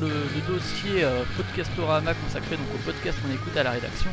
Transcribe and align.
dans 0.00 0.06
le, 0.06 0.12
le 0.12 0.52
dossier 0.52 1.04
euh, 1.04 1.22
Podcastorama 1.36 2.14
consacré 2.14 2.56
donc 2.56 2.66
au 2.74 2.78
podcast 2.84 3.18
qu'on 3.22 3.32
écoute 3.32 3.56
à 3.56 3.62
la 3.62 3.70
rédaction, 3.72 4.10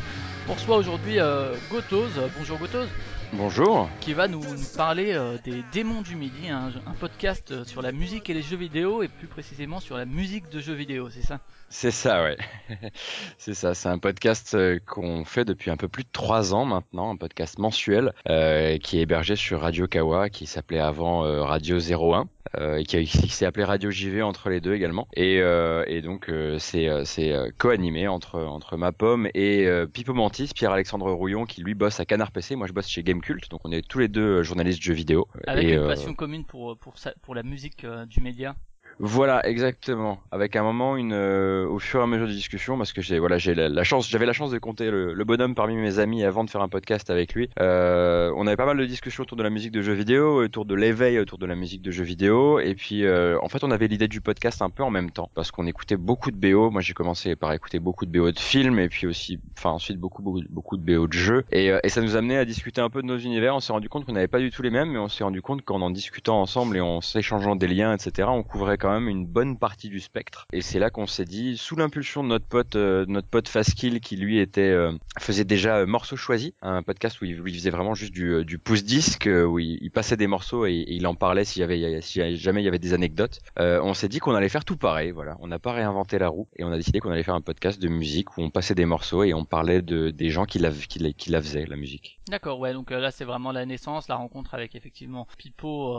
on 0.48 0.54
reçoit 0.54 0.76
aujourd'hui 0.76 1.18
euh, 1.18 1.54
Gotoz. 1.70 2.10
Bonjour 2.38 2.58
Gotoz. 2.58 2.88
Bonjour. 3.32 3.88
Qui 4.00 4.12
va 4.12 4.28
nous, 4.28 4.40
nous 4.40 4.76
parler 4.76 5.12
euh, 5.12 5.36
des 5.44 5.64
Démons 5.72 6.02
du 6.02 6.14
Midi, 6.16 6.48
un, 6.48 6.70
un, 6.86 6.92
podcast 6.98 7.64
sur 7.64 7.82
la 7.82 7.92
musique 7.92 8.30
et 8.30 8.34
les 8.34 8.42
jeux 8.42 8.56
vidéo 8.56 9.02
et 9.02 9.08
plus 9.08 9.26
précisément 9.26 9.80
sur 9.80 9.96
la 9.96 10.04
musique 10.04 10.48
de 10.48 10.60
jeux 10.60 10.74
vidéo, 10.74 11.10
c'est 11.10 11.26
ça? 11.26 11.40
C'est 11.68 11.90
ça, 11.90 12.22
ouais. 12.22 12.36
c'est 13.38 13.54
ça, 13.54 13.74
c'est 13.74 13.88
un 13.88 13.98
podcast 13.98 14.56
qu'on 14.86 15.24
fait 15.24 15.44
depuis 15.44 15.70
un 15.70 15.76
peu 15.76 15.88
plus 15.88 16.04
de 16.04 16.08
trois 16.12 16.54
ans 16.54 16.64
maintenant, 16.64 17.10
un 17.10 17.16
podcast 17.16 17.58
mensuel 17.58 18.12
euh, 18.28 18.78
qui 18.78 18.98
est 18.98 19.02
hébergé 19.02 19.36
sur 19.36 19.60
Radio 19.60 19.86
Kawa, 19.88 20.30
qui 20.30 20.46
s'appelait 20.46 20.80
avant 20.80 21.20
Radio 21.44 21.78
01. 21.78 22.28
Euh, 22.58 22.78
et 22.78 22.84
qui, 22.84 23.04
qui 23.04 23.28
s'est 23.28 23.44
appelé 23.44 23.64
Radio 23.64 23.90
JV 23.90 24.22
entre 24.22 24.48
les 24.48 24.60
deux 24.60 24.74
également. 24.74 25.08
Et, 25.14 25.40
euh, 25.40 25.84
et 25.86 26.00
donc 26.00 26.30
euh, 26.30 26.58
c'est 26.58 26.88
c'est 27.04 27.34
co-animé 27.58 28.08
entre 28.08 28.40
entre 28.40 28.76
ma 28.76 28.92
pomme 28.92 29.28
et 29.34 29.68
Pipo 29.92 30.14
Mantis 30.14 30.50
Pierre-Alexandre 30.54 31.10
Rouillon 31.12 31.44
qui 31.44 31.62
lui 31.62 31.74
bosse 31.74 32.00
à 32.00 32.04
Canard 32.04 32.30
PC 32.30 32.56
moi 32.56 32.66
je 32.66 32.72
bosse 32.72 32.88
chez 32.88 33.02
Gamecult 33.02 33.50
donc 33.50 33.60
on 33.64 33.72
est 33.72 33.86
tous 33.86 33.98
les 33.98 34.08
deux 34.08 34.42
journalistes 34.42 34.78
de 34.78 34.84
jeux 34.84 34.94
vidéo. 34.94 35.28
Avec 35.46 35.64
et, 35.64 35.74
une 35.74 35.86
passion 35.86 36.14
commune 36.14 36.44
pour 36.44 36.78
pour 36.78 36.94
pour 37.22 37.34
la 37.34 37.42
musique 37.42 37.86
du 38.08 38.20
média 38.20 38.54
voilà, 38.98 39.46
exactement. 39.46 40.20
Avec 40.30 40.56
un 40.56 40.62
moment, 40.62 40.96
une, 40.96 41.12
euh, 41.12 41.68
au 41.68 41.78
fur 41.78 42.00
et 42.00 42.02
à 42.02 42.06
mesure 42.06 42.26
des 42.26 42.32
discussions, 42.32 42.78
parce 42.78 42.94
que 42.94 43.02
j'ai, 43.02 43.18
voilà, 43.18 43.36
j'ai 43.36 43.54
la, 43.54 43.84
chance, 43.84 44.08
j'avais 44.08 44.24
la 44.24 44.32
chance 44.32 44.50
de 44.50 44.58
compter 44.58 44.90
le, 44.90 45.12
le, 45.12 45.24
bonhomme 45.24 45.54
parmi 45.54 45.76
mes 45.76 45.98
amis 45.98 46.24
avant 46.24 46.44
de 46.44 46.50
faire 46.50 46.62
un 46.62 46.68
podcast 46.68 47.10
avec 47.10 47.34
lui. 47.34 47.50
Euh, 47.60 48.32
on 48.36 48.46
avait 48.46 48.56
pas 48.56 48.64
mal 48.64 48.78
de 48.78 48.86
discussions 48.86 49.24
autour 49.24 49.36
de 49.36 49.42
la 49.42 49.50
musique 49.50 49.72
de 49.72 49.82
jeux 49.82 49.92
vidéo, 49.92 50.42
autour 50.42 50.64
de 50.64 50.74
l'éveil 50.74 51.18
autour 51.18 51.36
de 51.36 51.44
la 51.44 51.54
musique 51.56 51.82
de 51.82 51.90
jeux 51.90 52.04
vidéo, 52.04 52.58
et 52.58 52.74
puis 52.74 53.04
euh, 53.04 53.38
en 53.42 53.48
fait, 53.48 53.64
on 53.64 53.70
avait 53.70 53.86
l'idée 53.86 54.08
du 54.08 54.22
podcast 54.22 54.62
un 54.62 54.70
peu 54.70 54.82
en 54.82 54.90
même 54.90 55.10
temps, 55.10 55.30
parce 55.34 55.50
qu'on 55.50 55.66
écoutait 55.66 55.98
beaucoup 55.98 56.30
de 56.30 56.36
BO. 56.36 56.70
Moi, 56.70 56.80
j'ai 56.80 56.94
commencé 56.94 57.36
par 57.36 57.52
écouter 57.52 57.80
beaucoup 57.80 58.06
de 58.06 58.18
BO 58.18 58.32
de 58.32 58.38
films, 58.38 58.78
et 58.78 58.88
puis 58.88 59.06
aussi, 59.06 59.38
enfin 59.58 59.70
ensuite 59.70 59.98
beaucoup, 59.98 60.22
beaucoup, 60.22 60.40
beaucoup 60.48 60.78
de 60.78 60.82
BO 60.82 61.06
de 61.06 61.12
jeux, 61.12 61.44
et, 61.52 61.70
euh, 61.70 61.80
et 61.82 61.90
ça 61.90 62.00
nous 62.00 62.16
amenait 62.16 62.38
à 62.38 62.46
discuter 62.46 62.80
un 62.80 62.88
peu 62.88 63.02
de 63.02 63.06
nos 63.06 63.18
univers. 63.18 63.54
On 63.54 63.60
s'est 63.60 63.74
rendu 63.74 63.90
compte 63.90 64.06
qu'on 64.06 64.12
n'avait 64.12 64.26
pas 64.26 64.40
du 64.40 64.50
tout 64.50 64.62
les 64.62 64.70
mêmes, 64.70 64.92
mais 64.92 64.98
on 64.98 65.08
s'est 65.08 65.24
rendu 65.24 65.42
compte 65.42 65.62
qu'en 65.62 65.82
en 65.82 65.90
discutant 65.90 66.40
ensemble 66.40 66.78
et 66.78 66.80
en 66.80 67.02
s'échangeant 67.02 67.56
des 67.56 67.68
liens, 67.68 67.92
etc., 67.92 68.28
on 68.30 68.42
couvrait 68.42 68.78
quand 68.78 68.85
même 68.92 69.08
une 69.08 69.26
bonne 69.26 69.58
partie 69.58 69.88
du 69.88 70.00
spectre. 70.00 70.46
Et 70.52 70.60
c'est 70.60 70.78
là 70.78 70.90
qu'on 70.90 71.06
s'est 71.06 71.24
dit, 71.24 71.56
sous 71.56 71.76
l'impulsion 71.76 72.22
de 72.22 72.28
notre 72.28 72.46
pote, 72.46 72.76
euh, 72.76 73.04
notre 73.08 73.28
pote 73.28 73.48
Faskill, 73.48 74.00
qui 74.00 74.16
lui 74.16 74.38
était 74.38 74.60
euh, 74.60 74.92
faisait 75.18 75.44
déjà 75.44 75.78
euh, 75.78 75.86
morceaux 75.86 76.16
choisis, 76.16 76.52
un 76.62 76.82
podcast 76.82 77.20
où 77.20 77.24
il, 77.24 77.36
faisait 77.54 77.70
vraiment 77.70 77.94
juste 77.94 78.12
du, 78.12 78.44
du 78.44 78.58
pouce 78.58 78.84
disque, 78.84 79.28
où 79.28 79.58
il, 79.58 79.90
passait 79.90 80.16
des 80.16 80.26
morceaux 80.26 80.66
et, 80.66 80.84
il 80.88 81.06
en 81.06 81.14
parlait 81.14 81.44
s'il 81.44 81.60
y 81.60 81.62
avait, 81.62 82.00
si 82.02 82.36
jamais 82.36 82.62
il 82.62 82.64
y 82.64 82.68
avait 82.68 82.78
des 82.78 82.94
anecdotes. 82.94 83.40
on 83.58 83.94
s'est 83.94 84.08
dit 84.08 84.18
qu'on 84.18 84.34
allait 84.34 84.48
faire 84.48 84.64
tout 84.64 84.76
pareil, 84.76 85.10
voilà. 85.10 85.36
On 85.40 85.46
n'a 85.46 85.58
pas 85.58 85.72
réinventé 85.72 86.18
la 86.18 86.28
roue 86.28 86.48
et 86.56 86.64
on 86.64 86.72
a 86.72 86.76
décidé 86.76 87.00
qu'on 87.00 87.10
allait 87.10 87.22
faire 87.22 87.34
un 87.34 87.40
podcast 87.40 87.80
de 87.80 87.88
musique 87.88 88.36
où 88.36 88.42
on 88.42 88.50
passait 88.50 88.74
des 88.74 88.84
morceaux 88.84 89.24
et 89.24 89.34
on 89.34 89.44
parlait 89.44 89.82
de 89.82 90.10
des 90.10 90.30
gens 90.30 90.44
qui 90.44 90.58
la, 90.58 90.70
qui, 90.70 90.98
la, 90.98 91.12
qui 91.12 91.30
la 91.30 91.40
faisaient 91.40 91.66
la 91.66 91.76
musique. 91.76 92.18
D'accord, 92.28 92.58
ouais. 92.58 92.72
Donc 92.72 92.90
là 92.90 93.10
c'est 93.10 93.24
vraiment 93.24 93.52
la 93.52 93.66
naissance, 93.66 94.08
la 94.08 94.16
rencontre 94.16 94.54
avec 94.54 94.74
effectivement 94.74 95.26
Pipo 95.38 95.96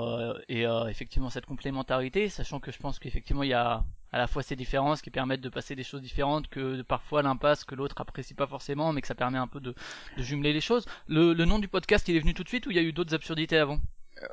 et 0.50 0.66
effectivement 0.90 1.30
cette 1.30 1.46
complémentarité, 1.46 2.30
sachant 2.30 2.60
que 2.60 2.72
pense 2.80 3.00
qu'effectivement 3.00 3.44
il 3.44 3.50
y 3.50 3.54
a 3.54 3.84
à 4.12 4.18
la 4.18 4.28
fois 4.28 4.42
ces 4.44 4.56
différences 4.56 5.02
qui 5.02 5.10
permettent 5.12 5.42
de 5.42 5.50
passer 5.50 5.76
des 5.76 5.84
choses 5.84 6.02
différentes 6.02 6.48
que 6.48 6.82
parfois 6.82 7.22
l'impasse 7.22 7.66
que 7.66 7.76
l'autre 7.76 8.00
apprécie 8.00 8.34
pas 8.34 8.48
forcément 8.48 8.94
mais 8.94 9.02
que 9.02 9.08
ça 9.08 9.16
permet 9.16 9.38
un 9.38 9.48
peu 9.48 9.60
de, 9.60 9.76
de 10.18 10.24
jumeler 10.24 10.54
les 10.54 10.62
choses. 10.62 10.86
Le, 11.08 11.34
le, 11.34 11.46
nom 11.46 11.60
du 11.60 11.68
podcast 11.68 12.08
il 12.08 12.16
est 12.16 12.20
venu 12.20 12.34
tout 12.34 12.44
de 12.44 12.50
suite 12.50 12.66
ou 12.68 12.72
il 12.72 12.78
y 12.78 12.80
a 12.80 12.84
eu 12.84 12.94
d'autres 12.94 13.14
absurdités 13.14 13.58
avant? 13.58 13.80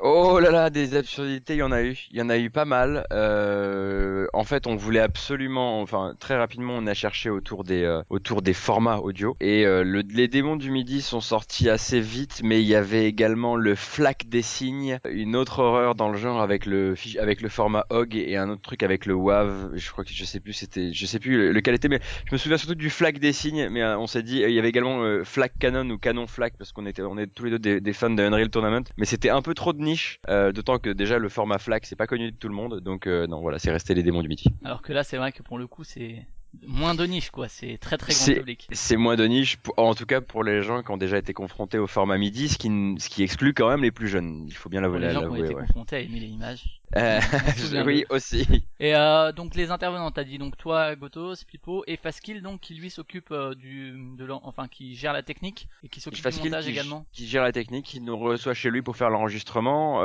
Oh 0.00 0.39
là 0.41 0.50
là, 0.50 0.71
des 0.71 0.97
absurdités, 0.97 1.55
il 1.55 1.59
y 1.59 1.62
en 1.62 1.72
a 1.72 1.83
eu. 1.83 2.06
Il 2.11 2.19
y 2.19 2.22
en 2.22 2.31
a 2.31 2.39
eu 2.39 2.50
pas 2.50 2.65
mal. 2.65 3.06
Euh, 3.12 4.27
en 4.33 4.45
fait, 4.45 4.67
on 4.67 4.77
voulait 4.77 5.00
absolument, 5.00 5.81
enfin 5.83 6.15
très 6.19 6.37
rapidement, 6.37 6.75
on 6.77 6.87
a 6.87 6.95
cherché 6.95 7.28
autour 7.31 7.65
des 7.65 7.83
euh, 7.83 8.03
autour 8.09 8.41
des 8.43 8.55
formats 8.55 8.99
audio. 8.99 9.37
Et 9.41 9.67
euh, 9.67 9.84
le, 9.84 10.03
les 10.09 10.28
démons 10.28 10.56
du 10.56 10.71
midi 10.71 11.03
sont 11.03 11.21
sortis 11.21 11.69
assez 11.69 12.00
vite, 12.00 12.41
mais 12.43 12.62
il 12.62 12.67
y 12.67 12.75
avait 12.75 13.06
également 13.06 13.56
le 13.56 13.75
flac 13.75 14.28
des 14.28 14.43
signes, 14.43 14.99
une 15.09 15.37
autre 15.37 15.61
horreur 15.61 15.95
dans 15.95 16.09
le 16.09 16.16
genre 16.16 16.41
avec 16.41 16.66
le 16.66 16.95
avec 17.21 17.43
le 17.43 17.49
format 17.49 17.84
OG 17.91 18.16
et 18.16 18.37
un 18.37 18.49
autre 18.49 18.62
truc 18.62 18.83
avec 18.83 19.05
le 19.05 19.15
WAV. 19.15 19.72
Je 19.75 19.91
crois 19.91 20.05
que 20.05 20.12
je 20.12 20.25
sais 20.25 20.41
plus, 20.41 20.55
c'était, 20.55 20.93
je 20.93 21.06
sais 21.06 21.19
plus 21.19 21.53
lequel 21.53 21.75
était, 21.75 21.89
mais 21.89 22.01
je 22.27 22.33
me 22.34 22.39
souviens 22.39 22.59
surtout 22.59 22.75
du 22.75 22.91
flac 22.91 23.19
des 23.19 23.33
signes. 23.33 23.69
Mais 23.69 23.84
on 23.84 24.06
s'est 24.06 24.22
dit, 24.22 24.41
il 24.41 24.53
y 24.53 24.59
avait 24.59 24.71
également 24.71 25.25
flac 25.25 25.53
canon 25.59 25.89
ou 25.91 25.99
canon 25.99 26.27
flac 26.27 26.55
parce 26.56 26.72
qu'on 26.72 26.87
était, 26.87 27.03
on 27.03 27.19
est 27.19 27.27
tous 27.27 27.45
les 27.45 27.51
deux 27.51 27.59
des, 27.59 27.81
des 27.81 27.93
fans 27.93 28.11
de 28.11 28.22
Unreal 28.22 28.49
Tournament, 28.49 28.84
mais 28.97 29.05
c'était 29.05 29.31
un 29.31 29.43
peu 29.43 29.55
trop 29.55 29.73
de 29.74 29.82
niche, 29.82 30.20
euh, 30.28 30.52
d'autant 30.52 30.78
que 30.78 30.90
déjà 30.90 31.18
le 31.18 31.28
format 31.28 31.58
FLAC 31.58 31.86
c'est 31.86 31.96
pas 31.96 32.06
connu 32.06 32.32
de 32.32 32.36
tout 32.36 32.48
le 32.48 32.54
monde, 32.54 32.80
donc 32.80 33.06
euh, 33.06 33.26
non 33.26 33.40
voilà 33.40 33.58
c'est 33.58 33.70
resté 33.70 33.94
les 33.94 34.02
démons 34.02 34.22
du 34.22 34.28
midi. 34.28 34.46
Alors 34.64 34.82
que 34.82 34.92
là 34.92 35.04
c'est 35.04 35.16
vrai 35.16 35.32
que 35.32 35.42
pour 35.42 35.58
le 35.58 35.66
coup 35.66 35.84
c'est 35.84 36.26
moins 36.66 36.94
de 36.94 37.04
niche 37.04 37.30
quoi, 37.30 37.48
c'est 37.48 37.78
très 37.78 37.96
très 37.96 38.12
grand 38.12 38.40
public. 38.40 38.68
C'est 38.72 38.96
moins 38.96 39.16
de 39.16 39.24
niche, 39.24 39.58
en 39.76 39.94
tout 39.94 40.06
cas 40.06 40.20
pour 40.20 40.44
les 40.44 40.62
gens 40.62 40.82
qui 40.82 40.90
ont 40.90 40.96
déjà 40.96 41.18
été 41.18 41.32
confrontés 41.32 41.78
au 41.78 41.86
format 41.86 42.18
midi, 42.18 42.48
ce 42.48 42.58
qui, 42.58 42.68
ce 42.98 43.08
qui 43.08 43.22
exclut 43.22 43.54
quand 43.54 43.68
même 43.68 43.82
les 43.82 43.90
plus 43.90 44.08
jeunes, 44.08 44.44
il 44.46 44.54
faut 44.54 44.68
bien 44.68 44.80
l'avouer. 44.80 45.00
Les 45.00 45.10
gens 45.10 45.22
qui 45.22 45.26
ont 45.26 45.36
été 45.36 45.54
ouais. 45.54 45.62
confrontés 45.62 45.96
à 45.96 46.00
aimer 46.00 46.20
les 46.20 46.28
images. 46.28 46.80
Euh, 46.97 47.21
oui 47.87 48.05
aussi. 48.11 48.47
Et 48.78 48.95
euh, 48.95 49.33
donc 49.33 49.55
les 49.55 49.71
intervenants, 49.71 50.11
t'as 50.11 50.25
dit 50.25 50.39
donc 50.39 50.56
toi 50.56 50.95
Gotos, 50.95 51.45
Pipo 51.47 51.84
et 51.87 51.97
Faskill 51.97 52.43
donc 52.43 52.61
qui 52.61 52.75
lui 52.75 52.91
s'occupe 52.91 53.31
euh, 53.31 53.55
du 53.55 53.93
de 54.17 54.31
enfin 54.43 54.69
qui 54.69 54.95
gère 54.95 55.12
la 55.12 55.22
technique 55.22 55.69
et 55.83 55.89
qui 55.89 56.00
s'occupe 56.00 56.27
du 56.27 56.39
montage 56.41 56.65
qui, 56.65 56.71
également. 56.71 57.06
Qui 57.12 57.27
gère 57.27 57.43
la 57.43 57.53
technique, 57.53 57.84
qui 57.84 58.00
nous 58.00 58.17
reçoit 58.17 58.55
chez 58.55 58.71
lui 58.71 58.83
pour 58.83 58.97
faire 58.97 59.11
l'enregistrement, 59.11 60.03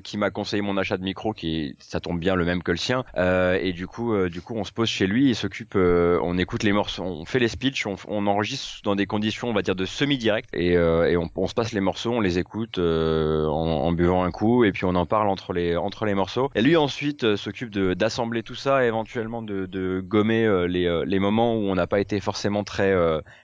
qui 0.00 0.16
m'a 0.16 0.30
conseillé 0.30 0.62
mon 0.62 0.76
achat 0.76 0.96
de 0.96 1.02
micro 1.02 1.32
qui 1.32 1.76
ça 1.78 2.00
tombe 2.00 2.18
bien 2.18 2.34
le 2.34 2.44
même 2.44 2.62
que 2.62 2.72
le 2.72 2.78
sien 2.78 3.04
et 3.16 3.72
du 3.72 3.86
coup 3.86 4.16
du 4.28 4.40
coup 4.40 4.54
on 4.56 4.64
se 4.64 4.72
pose 4.72 4.88
chez 4.88 5.06
lui, 5.06 5.30
il 5.30 5.36
s'occupe, 5.36 5.74
on 5.76 6.38
écoute 6.38 6.62
les 6.62 6.72
morceaux, 6.72 7.02
on 7.02 7.24
fait 7.24 7.38
les 7.38 7.48
speeches, 7.48 7.86
on, 7.86 7.96
on, 8.08 8.26
enregistre 8.26 8.80
dans 8.84 8.96
des 8.96 9.06
conditions 9.06 9.48
on 9.48 9.52
va 9.52 9.62
dire 9.62 9.74
de 9.74 9.84
semi-direct 9.84 10.48
et, 10.52 10.72
et 10.72 11.16
on, 11.16 11.30
on, 11.36 11.46
se 11.46 11.54
passe 11.54 11.72
les 11.72 11.80
morceaux, 11.80 12.12
on 12.12 12.20
les 12.20 12.38
écoute 12.38 12.78
en, 12.78 12.82
en, 12.82 13.92
buvant 13.92 14.24
un 14.24 14.30
coup 14.30 14.64
et 14.64 14.72
puis 14.72 14.84
on 14.84 14.94
en 14.94 15.06
parle 15.06 15.28
entre 15.28 15.52
les 15.52 15.76
entre 15.76 16.04
les 16.04 16.11
morceaux. 16.14 16.50
Et 16.54 16.62
lui 16.62 16.76
ensuite 16.76 17.24
euh, 17.24 17.36
s'occupe 17.36 17.70
d'assembler 17.70 18.42
tout 18.42 18.54
ça, 18.54 18.84
et 18.84 18.88
éventuellement 18.88 19.42
de, 19.42 20.00
gommer 20.00 20.44
euh, 20.44 20.66
les, 20.66 20.86
euh, 20.86 21.04
les 21.06 21.18
moments 21.18 21.54
où 21.56 21.62
on 21.62 21.74
n'a 21.74 21.86
pas 21.86 22.00
été 22.00 22.20
forcément 22.20 22.64
très 22.64 22.92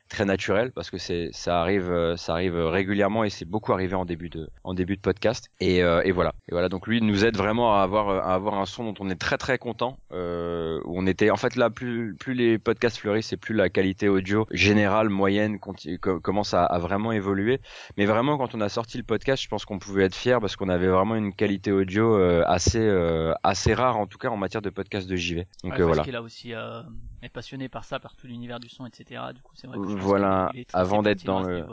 très 0.08 0.24
naturel 0.24 0.72
parce 0.72 0.90
que 0.90 0.96
c'est 0.96 1.28
ça 1.32 1.60
arrive 1.60 2.14
ça 2.16 2.32
arrive 2.32 2.56
régulièrement 2.56 3.24
et 3.24 3.30
c'est 3.30 3.44
beaucoup 3.44 3.74
arrivé 3.74 3.94
en 3.94 4.06
début 4.06 4.30
de 4.30 4.48
en 4.64 4.72
début 4.72 4.96
de 4.96 5.00
podcast. 5.00 5.50
Et, 5.60 5.78
et 5.78 6.12
voilà. 6.12 6.32
Et 6.48 6.52
voilà 6.52 6.68
donc 6.68 6.86
lui 6.86 7.00
nous 7.02 7.24
aide 7.24 7.36
vraiment 7.36 7.78
à 7.78 7.82
avoir 7.82 8.08
à 8.08 8.34
avoir 8.34 8.54
un 8.54 8.66
son 8.66 8.84
dont 8.84 8.94
on 9.00 9.10
est 9.10 9.20
très 9.20 9.36
très 9.36 9.58
content 9.58 9.98
où 10.10 10.98
on 10.98 11.06
était 11.06 11.30
en 11.30 11.36
fait 11.36 11.56
là 11.56 11.70
plus 11.70 12.14
plus 12.18 12.34
les 12.34 12.58
podcasts 12.58 12.98
fleurissent 12.98 13.32
et 13.32 13.36
plus 13.36 13.54
la 13.54 13.68
qualité 13.68 14.08
audio 14.08 14.46
générale 14.50 15.08
moyenne 15.08 15.58
commence 15.58 16.54
à, 16.54 16.64
à, 16.64 16.78
vraiment 16.78 17.12
évoluer. 17.12 17.60
Mais 17.96 18.06
vraiment 18.06 18.38
quand 18.38 18.54
on 18.54 18.60
a 18.60 18.68
sorti 18.68 18.98
le 18.98 19.04
podcast 19.04 19.42
je 19.42 19.48
pense 19.48 19.64
qu'on 19.64 19.78
pouvait 19.78 20.04
être 20.04 20.16
fier 20.16 20.40
parce 20.40 20.56
qu'on 20.56 20.68
avait 20.68 20.88
vraiment 20.88 21.16
une 21.16 21.32
qualité 21.32 21.70
audio 21.72 22.16
euh, 22.16 22.42
assez 22.58 22.80
euh, 22.80 23.32
assez 23.42 23.72
rare 23.72 23.96
en 23.96 24.06
tout 24.06 24.18
cas 24.18 24.28
en 24.28 24.36
matière 24.36 24.62
de 24.62 24.70
podcast 24.70 25.08
de 25.08 25.16
JV 25.16 25.46
donc 25.62 25.72
ouais, 25.72 25.82
voilà. 25.82 26.02
qu'il 26.02 26.16
a 26.16 26.22
aussi 26.22 26.52
est 26.52 27.28
passionné 27.28 27.68
par 27.68 27.84
ça 27.84 28.00
par 28.00 28.16
tout 28.16 28.26
l'univers 28.26 28.58
du 28.58 28.68
son 28.68 28.84
etc 28.86 29.22
du 29.34 29.42
coup 29.42 29.52
c'est 29.54 29.66
vrai 29.66 29.78
que 29.78 29.82
voilà, 29.82 30.50
avant 30.72 31.02
d'être 31.02 31.24
dans 31.24 31.42
le, 31.42 31.64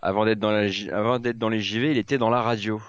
avant 0.00 0.24
d'être 0.24 0.38
dans 0.38 0.50
la, 0.50 0.68
avant 0.92 1.18
d'être 1.18 1.38
dans 1.38 1.48
les 1.48 1.60
JV, 1.60 1.90
il 1.90 1.98
était 1.98 2.18
dans 2.18 2.30
la 2.30 2.42
radio. 2.42 2.80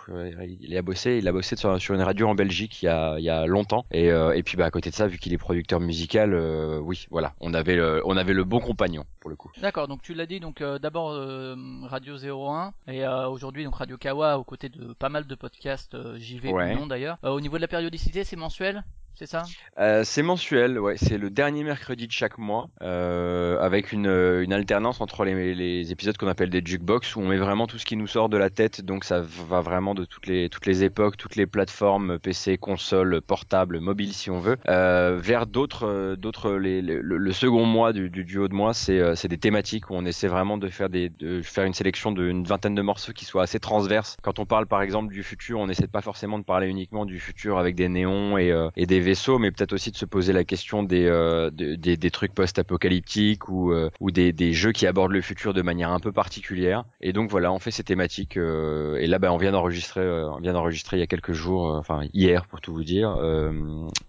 Il 0.61 0.75
a 0.77 0.81
bossé, 0.81 1.17
il 1.17 1.27
a 1.27 1.31
bossé 1.31 1.55
sur, 1.55 1.79
sur 1.81 1.95
une 1.95 2.01
radio 2.01 2.27
en 2.27 2.35
Belgique 2.35 2.81
il 2.81 2.85
y 2.85 2.89
a, 2.89 3.15
il 3.17 3.23
y 3.23 3.29
a 3.29 3.45
longtemps. 3.45 3.85
Et, 3.91 4.11
euh, 4.11 4.31
et 4.35 4.43
puis 4.43 4.57
bah 4.57 4.65
à 4.65 4.71
côté 4.71 4.89
de 4.89 4.95
ça, 4.95 5.07
vu 5.07 5.17
qu'il 5.17 5.33
est 5.33 5.37
producteur 5.37 5.79
musical, 5.79 6.33
euh, 6.33 6.79
oui, 6.79 7.07
voilà, 7.09 7.33
on 7.39 7.53
avait 7.53 7.75
le, 7.75 8.01
on 8.05 8.17
avait 8.17 8.33
le 8.33 8.43
bon 8.43 8.59
compagnon 8.59 9.05
pour 9.19 9.29
le 9.29 9.35
coup. 9.35 9.51
D'accord, 9.61 9.87
donc 9.87 10.01
tu 10.01 10.13
l'as 10.13 10.25
dit, 10.25 10.39
donc 10.39 10.61
euh, 10.61 10.79
d'abord 10.79 11.11
euh, 11.11 11.55
Radio 11.83 12.15
01 12.17 12.73
et 12.87 13.03
euh, 13.03 13.27
aujourd'hui 13.27 13.63
donc 13.63 13.75
Radio 13.75 13.97
Kawa 13.97 14.37
aux 14.37 14.43
côtés 14.43 14.69
de 14.69 14.93
pas 14.93 15.09
mal 15.09 15.25
de 15.25 15.35
podcasts 15.35 15.97
JV 16.17 16.51
ouais. 16.51 16.75
non 16.75 16.87
d'ailleurs. 16.87 17.17
au 17.23 17.41
niveau 17.41 17.57
de 17.57 17.61
la 17.61 17.67
périodicité, 17.67 18.23
c'est 18.23 18.35
mensuel? 18.35 18.83
C'est 19.19 19.25
ça? 19.25 19.43
Euh, 19.79 20.03
C'est 20.05 20.23
mensuel, 20.23 20.79
ouais. 20.79 20.95
C'est 20.95 21.17
le 21.17 21.29
dernier 21.29 21.65
mercredi 21.65 22.07
de 22.07 22.11
chaque 22.11 22.37
mois, 22.37 22.69
euh, 22.81 23.59
avec 23.59 23.91
une, 23.91 24.05
une, 24.07 24.53
alternance 24.53 25.01
entre 25.01 25.25
les, 25.25 25.53
les 25.53 25.91
épisodes 25.91 26.15
qu'on 26.15 26.29
appelle 26.29 26.49
des 26.49 26.61
jukebox, 26.63 27.17
où 27.17 27.19
on 27.19 27.27
met 27.27 27.37
vraiment 27.37 27.67
tout 27.67 27.77
ce 27.77 27.85
qui 27.85 27.97
nous 27.97 28.07
sort 28.07 28.29
de 28.29 28.37
la 28.37 28.49
tête. 28.49 28.79
Donc 28.81 29.03
ça 29.03 29.19
va 29.19 29.59
vraiment 29.59 29.93
de 29.93 30.05
toutes 30.05 30.27
les 30.27 30.47
toutes 30.47 30.65
les 30.65 30.85
époques, 30.85 31.17
toutes 31.17 31.35
les 31.35 31.45
plateformes, 31.47 32.17
PC, 32.17 32.57
console, 32.57 33.21
portable, 33.21 33.81
mobile 33.81 34.13
si 34.13 34.29
on 34.31 34.39
veut, 34.39 34.55
euh, 34.69 35.17
vers 35.21 35.47
d'autres 35.47 36.15
d'autres 36.17 36.53
les, 36.53 36.81
le, 36.81 37.01
le, 37.01 37.31
second 37.33 37.65
mois 37.65 37.91
du, 37.91 38.09
du 38.09 38.23
duo 38.23 38.47
de 38.47 38.53
mois, 38.53 38.73
c'est 38.73 39.15
c'est 39.17 39.27
des 39.27 39.37
thématiques 39.37 39.89
où 39.89 39.95
on 39.95 40.05
essaie 40.05 40.27
vraiment 40.29 40.57
de 40.57 40.69
faire 40.69 40.89
des 40.89 41.09
de 41.09 41.41
faire 41.41 41.65
une 41.65 41.73
sélection 41.73 42.13
d'une 42.13 42.45
vingtaine 42.45 42.75
de 42.75 42.81
morceaux 42.81 43.11
qui 43.11 43.25
soient 43.25 43.43
assez 43.43 43.59
transverses. 43.59 44.15
Quand 44.21 44.39
on 44.39 44.45
parle 44.45 44.65
par 44.65 44.81
exemple 44.81 45.13
du 45.13 45.23
futur, 45.23 45.59
on 45.59 45.67
essaie 45.67 45.87
pas 45.87 46.01
forcément 46.01 46.39
de 46.39 46.45
parler 46.45 46.67
uniquement 46.67 47.05
du 47.05 47.19
futur 47.19 47.57
avec 47.57 47.75
des 47.75 47.89
néons 47.89 48.37
et, 48.37 48.53
et 48.77 48.85
des 48.85 49.08
vaisseaux, 49.09 49.39
mais 49.39 49.51
peut-être 49.51 49.73
aussi 49.73 49.89
de 49.91 49.97
se 49.97 50.05
poser 50.05 50.33
la 50.33 50.43
question 50.43 50.83
des 50.83 51.05
euh, 51.05 51.49
des, 51.49 51.77
des, 51.77 51.97
des, 51.97 52.11
trucs 52.11 52.33
post-apocalyptiques 52.33 53.49
ou 53.49 53.71
euh, 53.71 53.89
ou 53.99 54.11
des, 54.11 54.33
des 54.33 54.53
jeux 54.53 54.71
qui 54.71 54.85
abordent 54.85 55.13
le 55.13 55.21
futur 55.21 55.53
de 55.53 55.63
manière 55.63 55.89
un 55.89 55.99
peu 55.99 56.11
particulière. 56.11 56.85
Et 57.01 57.11
donc 57.11 57.29
voilà, 57.31 57.51
on 57.51 57.59
fait 57.59 57.71
ces 57.71 57.83
thématiques. 57.83 58.37
et 58.37 59.07
là, 59.07 59.19
ben, 59.19 59.31
on 59.31 59.37
vient 59.37 59.51
d'enregistrer, 59.51 60.01
on 60.01 60.39
vient 60.39 60.53
d'enregistrer 60.53 60.97
il 60.97 60.99
y 60.99 61.03
a 61.03 61.07
quelques 61.07 61.33
jours, 61.33 61.65
enfin 61.75 62.01
hier 62.13 62.45
pour 62.45 62.61
tout 62.61 62.73
vous 62.73 62.83
dire, 62.83 63.17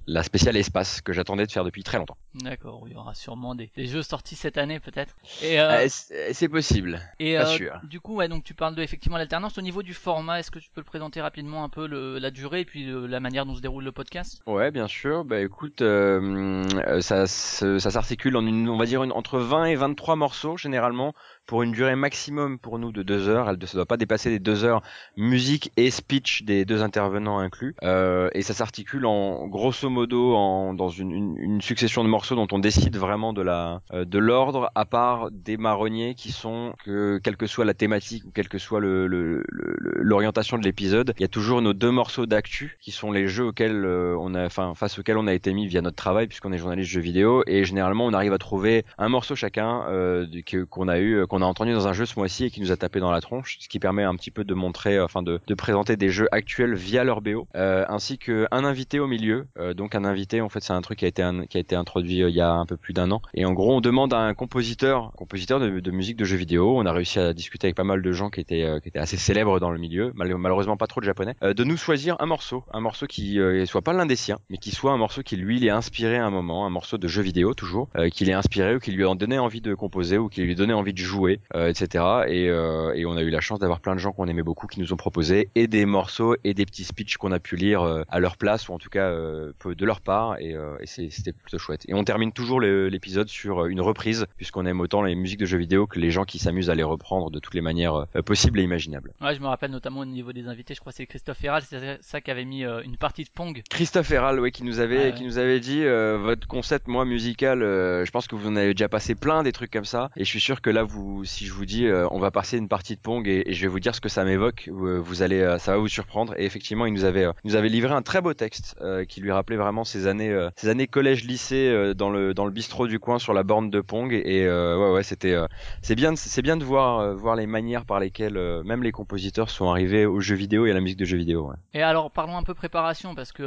la 0.06 0.22
spéciale 0.22 0.56
espace 0.56 1.00
que 1.00 1.12
j'attendais 1.12 1.46
de 1.46 1.52
faire 1.52 1.64
depuis 1.64 1.82
très 1.82 1.98
longtemps. 1.98 2.18
D'accord, 2.34 2.84
il 2.86 2.92
y 2.92 2.96
aura 2.96 3.14
sûrement 3.14 3.54
des, 3.54 3.70
des 3.76 3.86
jeux 3.86 4.02
sortis 4.02 4.36
cette 4.36 4.58
année 4.58 4.80
peut-être. 4.80 5.16
Et 5.42 5.58
c'est 5.88 6.48
possible. 6.48 7.00
Et 7.18 7.36
pas 7.36 7.46
sûr. 7.46 7.80
du 7.84 8.00
coup, 8.00 8.16
ouais, 8.16 8.28
donc 8.28 8.44
tu 8.44 8.54
parles 8.54 8.74
de 8.74 8.82
effectivement 8.82 9.16
l'alternance 9.16 9.56
au 9.56 9.62
niveau 9.62 9.82
du 9.82 9.94
format. 9.94 10.40
Est-ce 10.40 10.50
que 10.50 10.58
tu 10.58 10.70
peux 10.70 10.80
le 10.80 10.84
présenter 10.84 11.20
rapidement 11.20 11.64
un 11.64 11.68
peu 11.68 11.86
le, 11.86 12.18
la 12.18 12.30
durée 12.30 12.60
et 12.60 12.64
puis 12.64 12.86
la 12.86 13.20
manière 13.20 13.46
dont 13.46 13.54
se 13.54 13.60
déroule 13.60 13.84
le 13.84 13.92
podcast? 13.92 14.42
Ouais, 14.46 14.70
bien 14.70 14.88
sûr. 14.90 15.24
Bah 15.24 15.40
écoute, 15.40 15.80
euh, 15.82 17.00
ça, 17.00 17.26
ça, 17.26 17.78
s'articule 17.78 18.36
en 18.36 18.44
une, 18.46 18.68
on 18.68 18.76
va 18.76 18.84
dire 18.84 19.02
entre 19.02 19.38
20 19.38 19.66
et 19.66 19.76
23 19.76 20.16
morceaux 20.16 20.56
généralement 20.56 21.14
pour 21.50 21.64
une 21.64 21.72
durée 21.72 21.96
maximum 21.96 22.60
pour 22.60 22.78
nous 22.78 22.92
de 22.92 23.02
deux 23.02 23.28
heures. 23.28 23.48
Elle 23.50 23.58
ne 23.60 23.74
doit 23.74 23.84
pas 23.84 23.96
dépasser 23.96 24.30
les 24.30 24.38
deux 24.38 24.62
heures 24.62 24.82
musique 25.16 25.72
et 25.76 25.90
speech 25.90 26.44
des 26.44 26.64
deux 26.64 26.80
intervenants 26.80 27.40
inclus. 27.40 27.74
Euh, 27.82 28.30
et 28.34 28.42
ça 28.42 28.54
s'articule 28.54 29.04
en 29.04 29.48
grosso 29.48 29.90
modo 29.90 30.36
en, 30.36 30.74
dans 30.74 30.90
une, 30.90 31.10
une, 31.10 31.36
une, 31.38 31.60
succession 31.60 32.04
de 32.04 32.08
morceaux 32.08 32.36
dont 32.36 32.46
on 32.52 32.60
décide 32.60 32.96
vraiment 32.96 33.32
de 33.32 33.42
la 33.42 33.82
euh, 33.92 34.04
de 34.04 34.20
l'ordre, 34.20 34.70
à 34.76 34.84
part 34.84 35.32
des 35.32 35.56
marronniers 35.56 36.14
qui 36.14 36.30
sont 36.30 36.72
que 36.84 37.18
quelle 37.18 37.36
que 37.36 37.48
soit 37.48 37.64
la 37.64 37.74
thématique 37.74 38.26
ou 38.26 38.30
quelle 38.30 38.48
que 38.48 38.58
soit 38.58 38.78
l'orientation 38.78 40.56
le, 40.56 40.60
le, 40.60 40.62
de 40.62 40.68
l'épisode, 40.68 41.14
il 41.18 41.22
y 41.22 41.24
a 41.24 41.28
toujours 41.28 41.62
nos 41.62 41.72
deux 41.72 41.90
morceaux 41.90 42.26
d'actu 42.26 42.78
qui 42.80 42.92
sont 42.92 43.10
les 43.10 43.26
jeux 43.26 43.46
auxquels 43.46 43.84
euh, 43.84 44.14
on 44.20 44.36
a, 44.36 44.46
enfin 44.46 44.74
face 44.76 45.00
auxquels 45.00 45.18
on 45.18 45.26
a 45.26 45.34
été 45.34 45.52
mis 45.52 45.66
via 45.66 45.82
notre 45.82 45.96
travail 45.96 46.28
puisqu'on 46.28 46.52
est 46.52 46.58
journaliste 46.58 46.92
jeux 46.92 47.00
vidéo 47.00 47.42
et 47.48 47.64
généralement 47.64 48.06
on 48.06 48.12
arrive 48.12 48.34
à 48.34 48.38
trouver 48.38 48.84
un 48.98 49.08
morceau 49.08 49.34
chacun 49.34 49.84
euh, 49.88 50.26
qu'on 50.70 50.86
a 50.86 51.00
eu 51.00 51.26
qu'on 51.26 51.39
a 51.42 51.46
entendu 51.46 51.72
dans 51.72 51.88
un 51.88 51.92
jeu 51.92 52.06
ce 52.06 52.18
mois-ci 52.18 52.44
et 52.44 52.50
qui 52.50 52.60
nous 52.60 52.72
a 52.72 52.76
tapé 52.76 53.00
dans 53.00 53.10
la 53.10 53.20
tronche, 53.20 53.56
ce 53.60 53.68
qui 53.68 53.78
permet 53.78 54.04
un 54.04 54.14
petit 54.14 54.30
peu 54.30 54.44
de 54.44 54.54
montrer, 54.54 54.96
euh, 54.96 55.04
enfin 55.04 55.22
de, 55.22 55.40
de 55.46 55.54
présenter 55.54 55.96
des 55.96 56.10
jeux 56.10 56.28
actuels 56.32 56.74
via 56.74 57.04
leur 57.04 57.20
BO, 57.20 57.46
euh, 57.56 57.84
ainsi 57.88 58.18
qu'un 58.18 58.46
invité 58.50 59.00
au 59.00 59.06
milieu. 59.06 59.46
Euh, 59.58 59.74
donc 59.74 59.94
un 59.94 60.04
invité, 60.04 60.40
en 60.40 60.48
fait, 60.48 60.60
c'est 60.60 60.72
un 60.72 60.80
truc 60.80 61.00
qui 61.00 61.04
a 61.04 61.08
été 61.08 61.20
qui 61.48 61.58
a 61.58 61.60
été 61.60 61.76
introduit 61.76 62.20
il 62.20 62.34
y 62.34 62.40
a 62.40 62.52
un 62.52 62.66
peu 62.66 62.76
plus 62.76 62.92
d'un 62.92 63.10
an. 63.10 63.20
Et 63.34 63.44
en 63.44 63.52
gros, 63.52 63.74
on 63.74 63.80
demande 63.80 64.12
à 64.14 64.18
un 64.18 64.34
compositeur, 64.34 65.12
compositeur 65.16 65.60
de, 65.60 65.80
de, 65.80 65.90
musique 65.90 66.16
de 66.16 66.24
jeux 66.24 66.36
vidéo, 66.36 66.78
on 66.78 66.86
a 66.86 66.92
réussi 66.92 67.18
à 67.18 67.32
discuter 67.32 67.66
avec 67.66 67.76
pas 67.76 67.84
mal 67.84 68.02
de 68.02 68.12
gens 68.12 68.30
qui 68.30 68.40
étaient 68.40 68.66
qui 68.82 68.88
étaient 68.88 68.98
assez 68.98 69.16
célèbres 69.16 69.60
dans 69.60 69.70
le 69.70 69.78
milieu, 69.78 70.12
malheureusement 70.14 70.76
pas 70.76 70.86
trop 70.86 71.00
de 71.00 71.06
japonais, 71.06 71.34
de 71.42 71.64
nous 71.64 71.76
choisir 71.76 72.16
un 72.20 72.26
morceau, 72.26 72.64
un 72.72 72.80
morceau 72.80 73.06
qui 73.06 73.38
soit 73.66 73.82
pas 73.82 73.92
l'un 73.92 74.06
des 74.06 74.16
siens, 74.16 74.38
mais 74.48 74.58
qui 74.58 74.70
soit 74.70 74.92
un 74.92 74.96
morceau 74.96 75.22
qui 75.22 75.36
lui 75.36 75.58
l'ait 75.60 75.70
inspiré 75.70 76.16
à 76.16 76.26
un 76.26 76.30
moment, 76.30 76.66
un 76.66 76.70
morceau 76.70 76.98
de 76.98 77.08
jeu 77.08 77.22
vidéo 77.22 77.54
toujours, 77.54 77.88
qui 78.12 78.24
l'ait 78.24 78.32
inspiré 78.32 78.74
ou 78.74 78.78
qui 78.78 78.92
lui 78.92 79.04
a 79.04 79.14
donné 79.14 79.38
envie 79.38 79.60
de 79.60 79.74
composer 79.74 80.18
ou 80.18 80.28
qui 80.28 80.42
lui 80.42 80.54
donnait 80.54 80.72
envie 80.72 80.92
de 80.92 80.98
jouer 80.98 81.29
euh, 81.54 81.68
etc. 81.68 82.04
Et, 82.28 82.48
euh, 82.48 82.92
et, 82.94 83.06
on 83.06 83.16
a 83.16 83.22
eu 83.22 83.30
la 83.30 83.40
chance 83.40 83.58
d'avoir 83.58 83.80
plein 83.80 83.94
de 83.94 84.00
gens 84.00 84.12
qu'on 84.12 84.28
aimait 84.28 84.42
beaucoup 84.42 84.66
qui 84.66 84.80
nous 84.80 84.92
ont 84.92 84.96
proposé 84.96 85.48
et 85.54 85.66
des 85.66 85.86
morceaux 85.86 86.36
et 86.44 86.54
des 86.54 86.64
petits 86.64 86.84
speeches 86.84 87.16
qu'on 87.16 87.32
a 87.32 87.38
pu 87.38 87.56
lire 87.56 87.82
euh, 87.82 88.02
à 88.08 88.20
leur 88.20 88.36
place 88.36 88.68
ou 88.68 88.72
en 88.72 88.78
tout 88.78 88.88
cas 88.90 89.10
de 89.10 89.84
leur 89.84 90.00
part 90.00 90.38
et, 90.38 90.56
et 90.80 90.86
c'était 90.86 91.32
plutôt 91.32 91.58
chouette. 91.58 91.84
Et 91.88 91.94
on 91.94 92.04
termine 92.04 92.32
toujours 92.32 92.60
l'épisode 92.60 93.28
sur 93.28 93.66
une 93.66 93.80
reprise 93.80 94.26
puisqu'on 94.36 94.66
aime 94.66 94.80
autant 94.80 95.02
les 95.02 95.14
musiques 95.14 95.40
de 95.40 95.46
jeux 95.46 95.58
vidéo 95.58 95.86
que 95.86 95.98
les 95.98 96.10
gens 96.10 96.24
qui 96.24 96.38
s'amusent 96.38 96.70
à 96.70 96.74
les 96.74 96.82
reprendre 96.82 97.30
de 97.30 97.38
toutes 97.38 97.54
les 97.54 97.60
manières 97.60 98.06
possibles 98.24 98.60
et 98.60 98.62
imaginables. 98.62 99.12
Ouais, 99.20 99.34
je 99.34 99.40
me 99.40 99.46
rappelle 99.46 99.70
notamment 99.70 100.00
au 100.00 100.04
niveau 100.04 100.32
des 100.32 100.46
invités, 100.46 100.74
je 100.74 100.80
crois 100.80 100.92
que 100.92 100.96
c'est 100.96 101.06
Christophe 101.06 101.42
Herral, 101.42 101.62
c'est 101.62 101.98
ça 102.02 102.20
qui 102.20 102.30
avait 102.30 102.44
mis 102.44 102.64
une 102.64 102.96
partie 102.96 103.24
de 103.24 103.30
Pong. 103.30 103.62
Christophe 103.70 104.10
Herral, 104.10 104.40
ouais, 104.40 104.50
qui 104.50 104.64
nous 104.64 104.80
avait, 104.80 105.12
qui 105.14 105.24
nous 105.24 105.38
avait 105.38 105.60
dit 105.60 105.82
votre 105.84 106.46
concept 106.46 106.88
moi 106.88 107.04
musical, 107.04 107.60
je 107.60 108.10
pense 108.10 108.26
que 108.26 108.36
vous 108.36 108.48
en 108.48 108.56
avez 108.56 108.74
déjà 108.74 108.88
passé 108.88 109.14
plein 109.14 109.42
des 109.42 109.52
trucs 109.52 109.70
comme 109.70 109.84
ça 109.84 110.10
et 110.16 110.24
je 110.24 110.28
suis 110.28 110.40
sûr 110.40 110.60
que 110.60 110.70
là 110.70 110.82
vous, 110.82 111.09
si 111.24 111.46
je 111.46 111.52
vous 111.52 111.66
dis 111.66 111.86
euh, 111.86 112.06
on 112.10 112.18
va 112.18 112.30
passer 112.30 112.58
une 112.58 112.68
partie 112.68 112.96
de 112.96 113.00
Pong 113.00 113.26
et, 113.26 113.44
je 113.52 113.60
vais 113.62 113.68
vous 113.68 113.80
dire 113.80 113.94
ce 113.94 114.00
que 114.00 114.08
ça 114.08 114.24
m'évoque, 114.24 114.68
euh, 114.68 115.00
vous, 115.00 115.22
allez, 115.22 115.40
euh, 115.40 115.58
ça 115.58 115.72
va 115.72 115.78
vous 115.78 115.88
surprendre. 115.88 116.34
Et 116.38 116.44
effectivement, 116.44 116.86
il 116.86 116.92
nous 116.92 117.04
avait, 117.04 117.26
nous 117.44 117.56
avait 117.56 117.68
livré 117.68 117.92
un 117.94 118.02
très 118.02 118.20
beau 118.20 118.34
texte 118.34 118.76
qui 119.08 119.20
lui 119.20 119.32
rappelait 119.32 119.56
vraiment 119.56 119.84
ses 119.84 120.06
années, 120.06 120.48
ses 120.56 120.68
années 120.68 120.86
collège-lycée 120.86 121.94
dans 121.94 122.10
le 122.10 122.34
dans 122.34 122.44
le 122.44 122.50
bistrot 122.50 122.86
du 122.86 122.98
coin 122.98 123.18
sur 123.18 123.32
la 123.32 123.42
borne 123.42 123.70
de 123.70 123.80
Pong. 123.80 124.12
Et 124.12 124.48
ouais, 124.48 124.92
ouais, 124.92 125.02
c'était, 125.02 125.36
c'est 125.82 125.94
bien, 125.94 126.16
c'est 126.16 126.42
bien 126.42 126.56
de 126.56 126.64
voir 126.64 127.14
voir 127.14 127.36
les 127.36 127.46
manières 127.46 127.84
par 127.84 128.00
lesquelles 128.00 128.38
même 128.64 128.82
les 128.82 128.92
compositeurs 128.92 129.50
sont 129.50 129.68
arrivés 129.70 130.06
aux 130.06 130.20
jeux 130.20 130.36
vidéo 130.36 130.66
et 130.66 130.70
à 130.70 130.74
la 130.74 130.80
musique 130.80 130.98
de 130.98 131.04
jeux 131.04 131.16
vidéo. 131.16 131.52
Et 131.74 131.82
alors, 131.82 132.10
parlons 132.10 132.36
un 132.36 132.42
peu 132.42 132.54
préparation 132.54 133.14
parce 133.14 133.32
que 133.32 133.42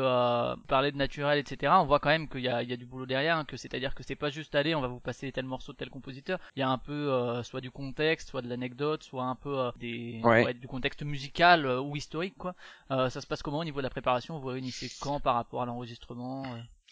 parler 0.68 0.92
de 0.92 0.98
naturel, 0.98 1.40
etc. 1.40 1.74
On 1.78 1.86
voit 1.86 2.00
quand 2.00 2.10
même 2.10 2.28
qu'il 2.28 2.42
y 2.42 2.50
a, 2.50 2.64
il 2.64 2.70
y 2.70 2.74
a 2.74 2.78
du 2.78 2.86
boulot 2.86 3.06
derrière, 3.06 3.38
hein, 3.38 3.46
que 3.46 3.58
c'est-à-dire 3.58 3.96
que 3.96 4.04
c'est 4.04 4.16
pas 4.16 4.30
juste 4.30 4.56
aller, 4.56 4.76
on 4.76 4.82
va 4.82 4.88
vous 4.88 5.00
passer 5.00 5.32
tel 5.32 5.46
morceau 5.46 5.74
de 5.74 5.78
tel 5.78 5.90
compositeur. 5.90 6.40
Il 6.56 6.60
y 6.60 6.64
a 6.64 6.70
un 6.70 6.78
peu 6.78 7.42
soit 7.54 7.62
du 7.62 7.70
contexte, 7.70 8.30
soit 8.30 8.42
de 8.42 8.50
l'anecdote, 8.50 9.04
soit 9.04 9.26
un 9.26 9.36
peu 9.36 9.60
euh, 9.60 9.72
des 9.80 10.20
du 10.60 10.68
contexte 10.68 11.04
musical 11.04 11.68
euh, 11.68 11.80
ou 11.80 11.96
historique 11.96 12.36
quoi. 12.36 12.56
Euh, 12.90 13.12
ça 13.12 13.22
se 13.22 13.28
passe 13.28 13.44
comment 13.44 13.60
au 13.60 13.64
niveau 13.64 13.80
de 13.80 13.84
la 13.84 13.92
préparation? 13.92 14.40
Vous 14.40 14.48
réunissez 14.48 14.90
quand 15.00 15.20
par 15.20 15.36
rapport 15.36 15.62
à 15.62 15.68
l'enregistrement 15.68 16.46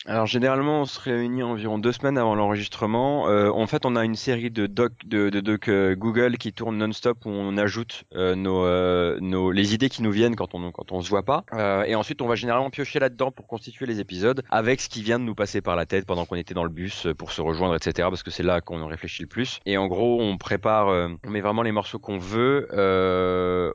alors 0.08 0.26
généralement 0.26 0.82
on 0.82 0.86
se 0.86 1.00
réunit 1.00 1.44
environ 1.44 1.78
deux 1.78 1.92
semaines 1.92 2.18
avant 2.18 2.34
l'enregistrement. 2.34 3.30
Euh, 3.30 3.52
en 3.52 3.68
fait 3.68 3.86
on 3.86 3.96
a 3.96 4.04
une 4.04 4.16
série 4.16 4.50
de 4.50 4.66
docs 4.66 5.06
de, 5.06 5.30
de 5.30 5.42
docs 5.42 5.68
euh, 5.68 5.96
Google 5.96 6.38
qui 6.38 6.54
tournent 6.54 6.78
non-stop 6.78 7.20
où 7.26 7.30
on 7.30 7.56
ajoute 7.56 8.06
euh, 8.16 8.34
nos, 8.34 8.66
euh, 8.66 9.20
nos 9.22 9.52
les 9.52 9.76
idées 9.76 9.90
qui 9.90 10.02
nous 10.02 10.10
viennent 10.12 10.36
quand 10.36 10.56
on 10.56 10.72
quand 10.72 10.92
on 10.92 11.02
se 11.02 11.10
voit 11.10 11.24
pas. 11.24 11.46
et 11.86 11.94
ensuite 11.94 12.24
on 12.24 12.28
va 12.28 12.34
généralement 12.34 12.72
piocher 12.72 12.98
là-dedans 12.98 13.32
pour 13.32 13.46
constituer 13.46 13.86
les 13.86 14.00
épisodes 14.00 14.42
avec 14.50 14.82
ce 14.82 14.90
qui 14.90 15.04
vient 15.04 15.20
de 15.20 15.24
nous 15.24 15.36
passer 15.36 15.62
par 15.62 15.76
la 15.76 15.86
tête 15.86 16.08
pendant 16.08 16.26
qu'on 16.26 16.36
était 16.36 16.56
dans 16.56 16.64
le 16.64 16.72
bus 16.72 17.08
pour 17.18 17.32
se 17.32 17.42
rejoindre 17.42 17.76
etc. 17.76 18.08
Parce 18.10 18.24
que 18.24 18.32
c'est 18.32 18.44
là 18.44 18.60
qu'on 18.60 18.88
réfléchit 18.88 19.22
le 19.22 19.28
plus. 19.28 19.60
Et 19.68 19.78
en 19.78 19.86
gros 19.86 20.20
on 20.20 20.38
prépare, 20.38 20.88
on 20.88 21.30
met 21.30 21.42
vraiment 21.42 21.62
les 21.62 21.72
morceaux 21.72 22.00
qu'on 22.00 22.18
veut. 22.18 22.68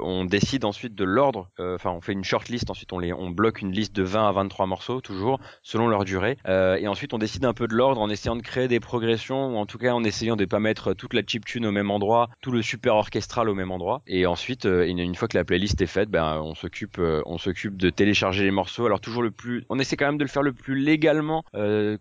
on 0.00 0.24
décide 0.24 0.64
ensuite 0.64 0.96
de 0.96 1.04
l'ordre. 1.04 1.50
Enfin 1.60 1.90
on 1.90 2.00
fait 2.00 2.12
une 2.12 2.24
shortlist 2.24 2.68
ensuite 2.68 2.92
on 2.92 2.98
les 2.98 3.12
on 3.12 3.30
bloque 3.30 3.60
une 3.60 3.70
liste 3.70 3.94
de 3.94 4.02
20 4.02 4.28
à 4.28 4.32
23 4.32 4.66
morceaux 4.66 5.00
toujours 5.00 5.38
selon 5.62 5.86
leur 5.86 6.04
durée 6.04 6.15
euh, 6.48 6.76
et 6.76 6.88
ensuite, 6.88 7.14
on 7.14 7.18
décide 7.18 7.44
un 7.44 7.52
peu 7.52 7.66
de 7.66 7.74
l'ordre 7.74 8.00
en 8.00 8.08
essayant 8.08 8.36
de 8.36 8.42
créer 8.42 8.68
des 8.68 8.80
progressions, 8.80 9.54
ou 9.54 9.56
en 9.56 9.66
tout 9.66 9.78
cas 9.78 9.92
en 9.92 10.04
essayant 10.04 10.36
de 10.36 10.44
pas 10.44 10.60
mettre 10.60 10.94
toute 10.94 11.14
la 11.14 11.22
chiptune 11.26 11.66
au 11.66 11.72
même 11.72 11.90
endroit, 11.90 12.28
tout 12.40 12.50
le 12.50 12.62
super 12.62 12.94
orchestral 12.94 13.48
au 13.48 13.54
même 13.54 13.70
endroit. 13.70 14.02
Et 14.06 14.26
ensuite, 14.26 14.66
euh, 14.66 14.86
une, 14.86 15.14
fois 15.14 15.28
que 15.28 15.36
la 15.36 15.44
playlist 15.44 15.80
est 15.80 15.86
faite, 15.86 16.10
ben 16.10 16.40
on 16.42 16.54
s'occupe, 16.54 16.98
euh, 16.98 17.22
on 17.26 17.38
s'occupe 17.38 17.76
de 17.76 17.90
télécharger 17.90 18.44
les 18.44 18.50
morceaux. 18.50 18.86
Alors 18.86 19.00
toujours 19.00 19.22
le 19.22 19.30
plus, 19.30 19.64
on 19.68 19.78
essaie 19.78 19.96
quand 19.96 20.06
même 20.06 20.18
de 20.18 20.24
le 20.24 20.28
faire 20.28 20.42
le 20.42 20.52
plus 20.52 20.76
légalement 20.76 21.44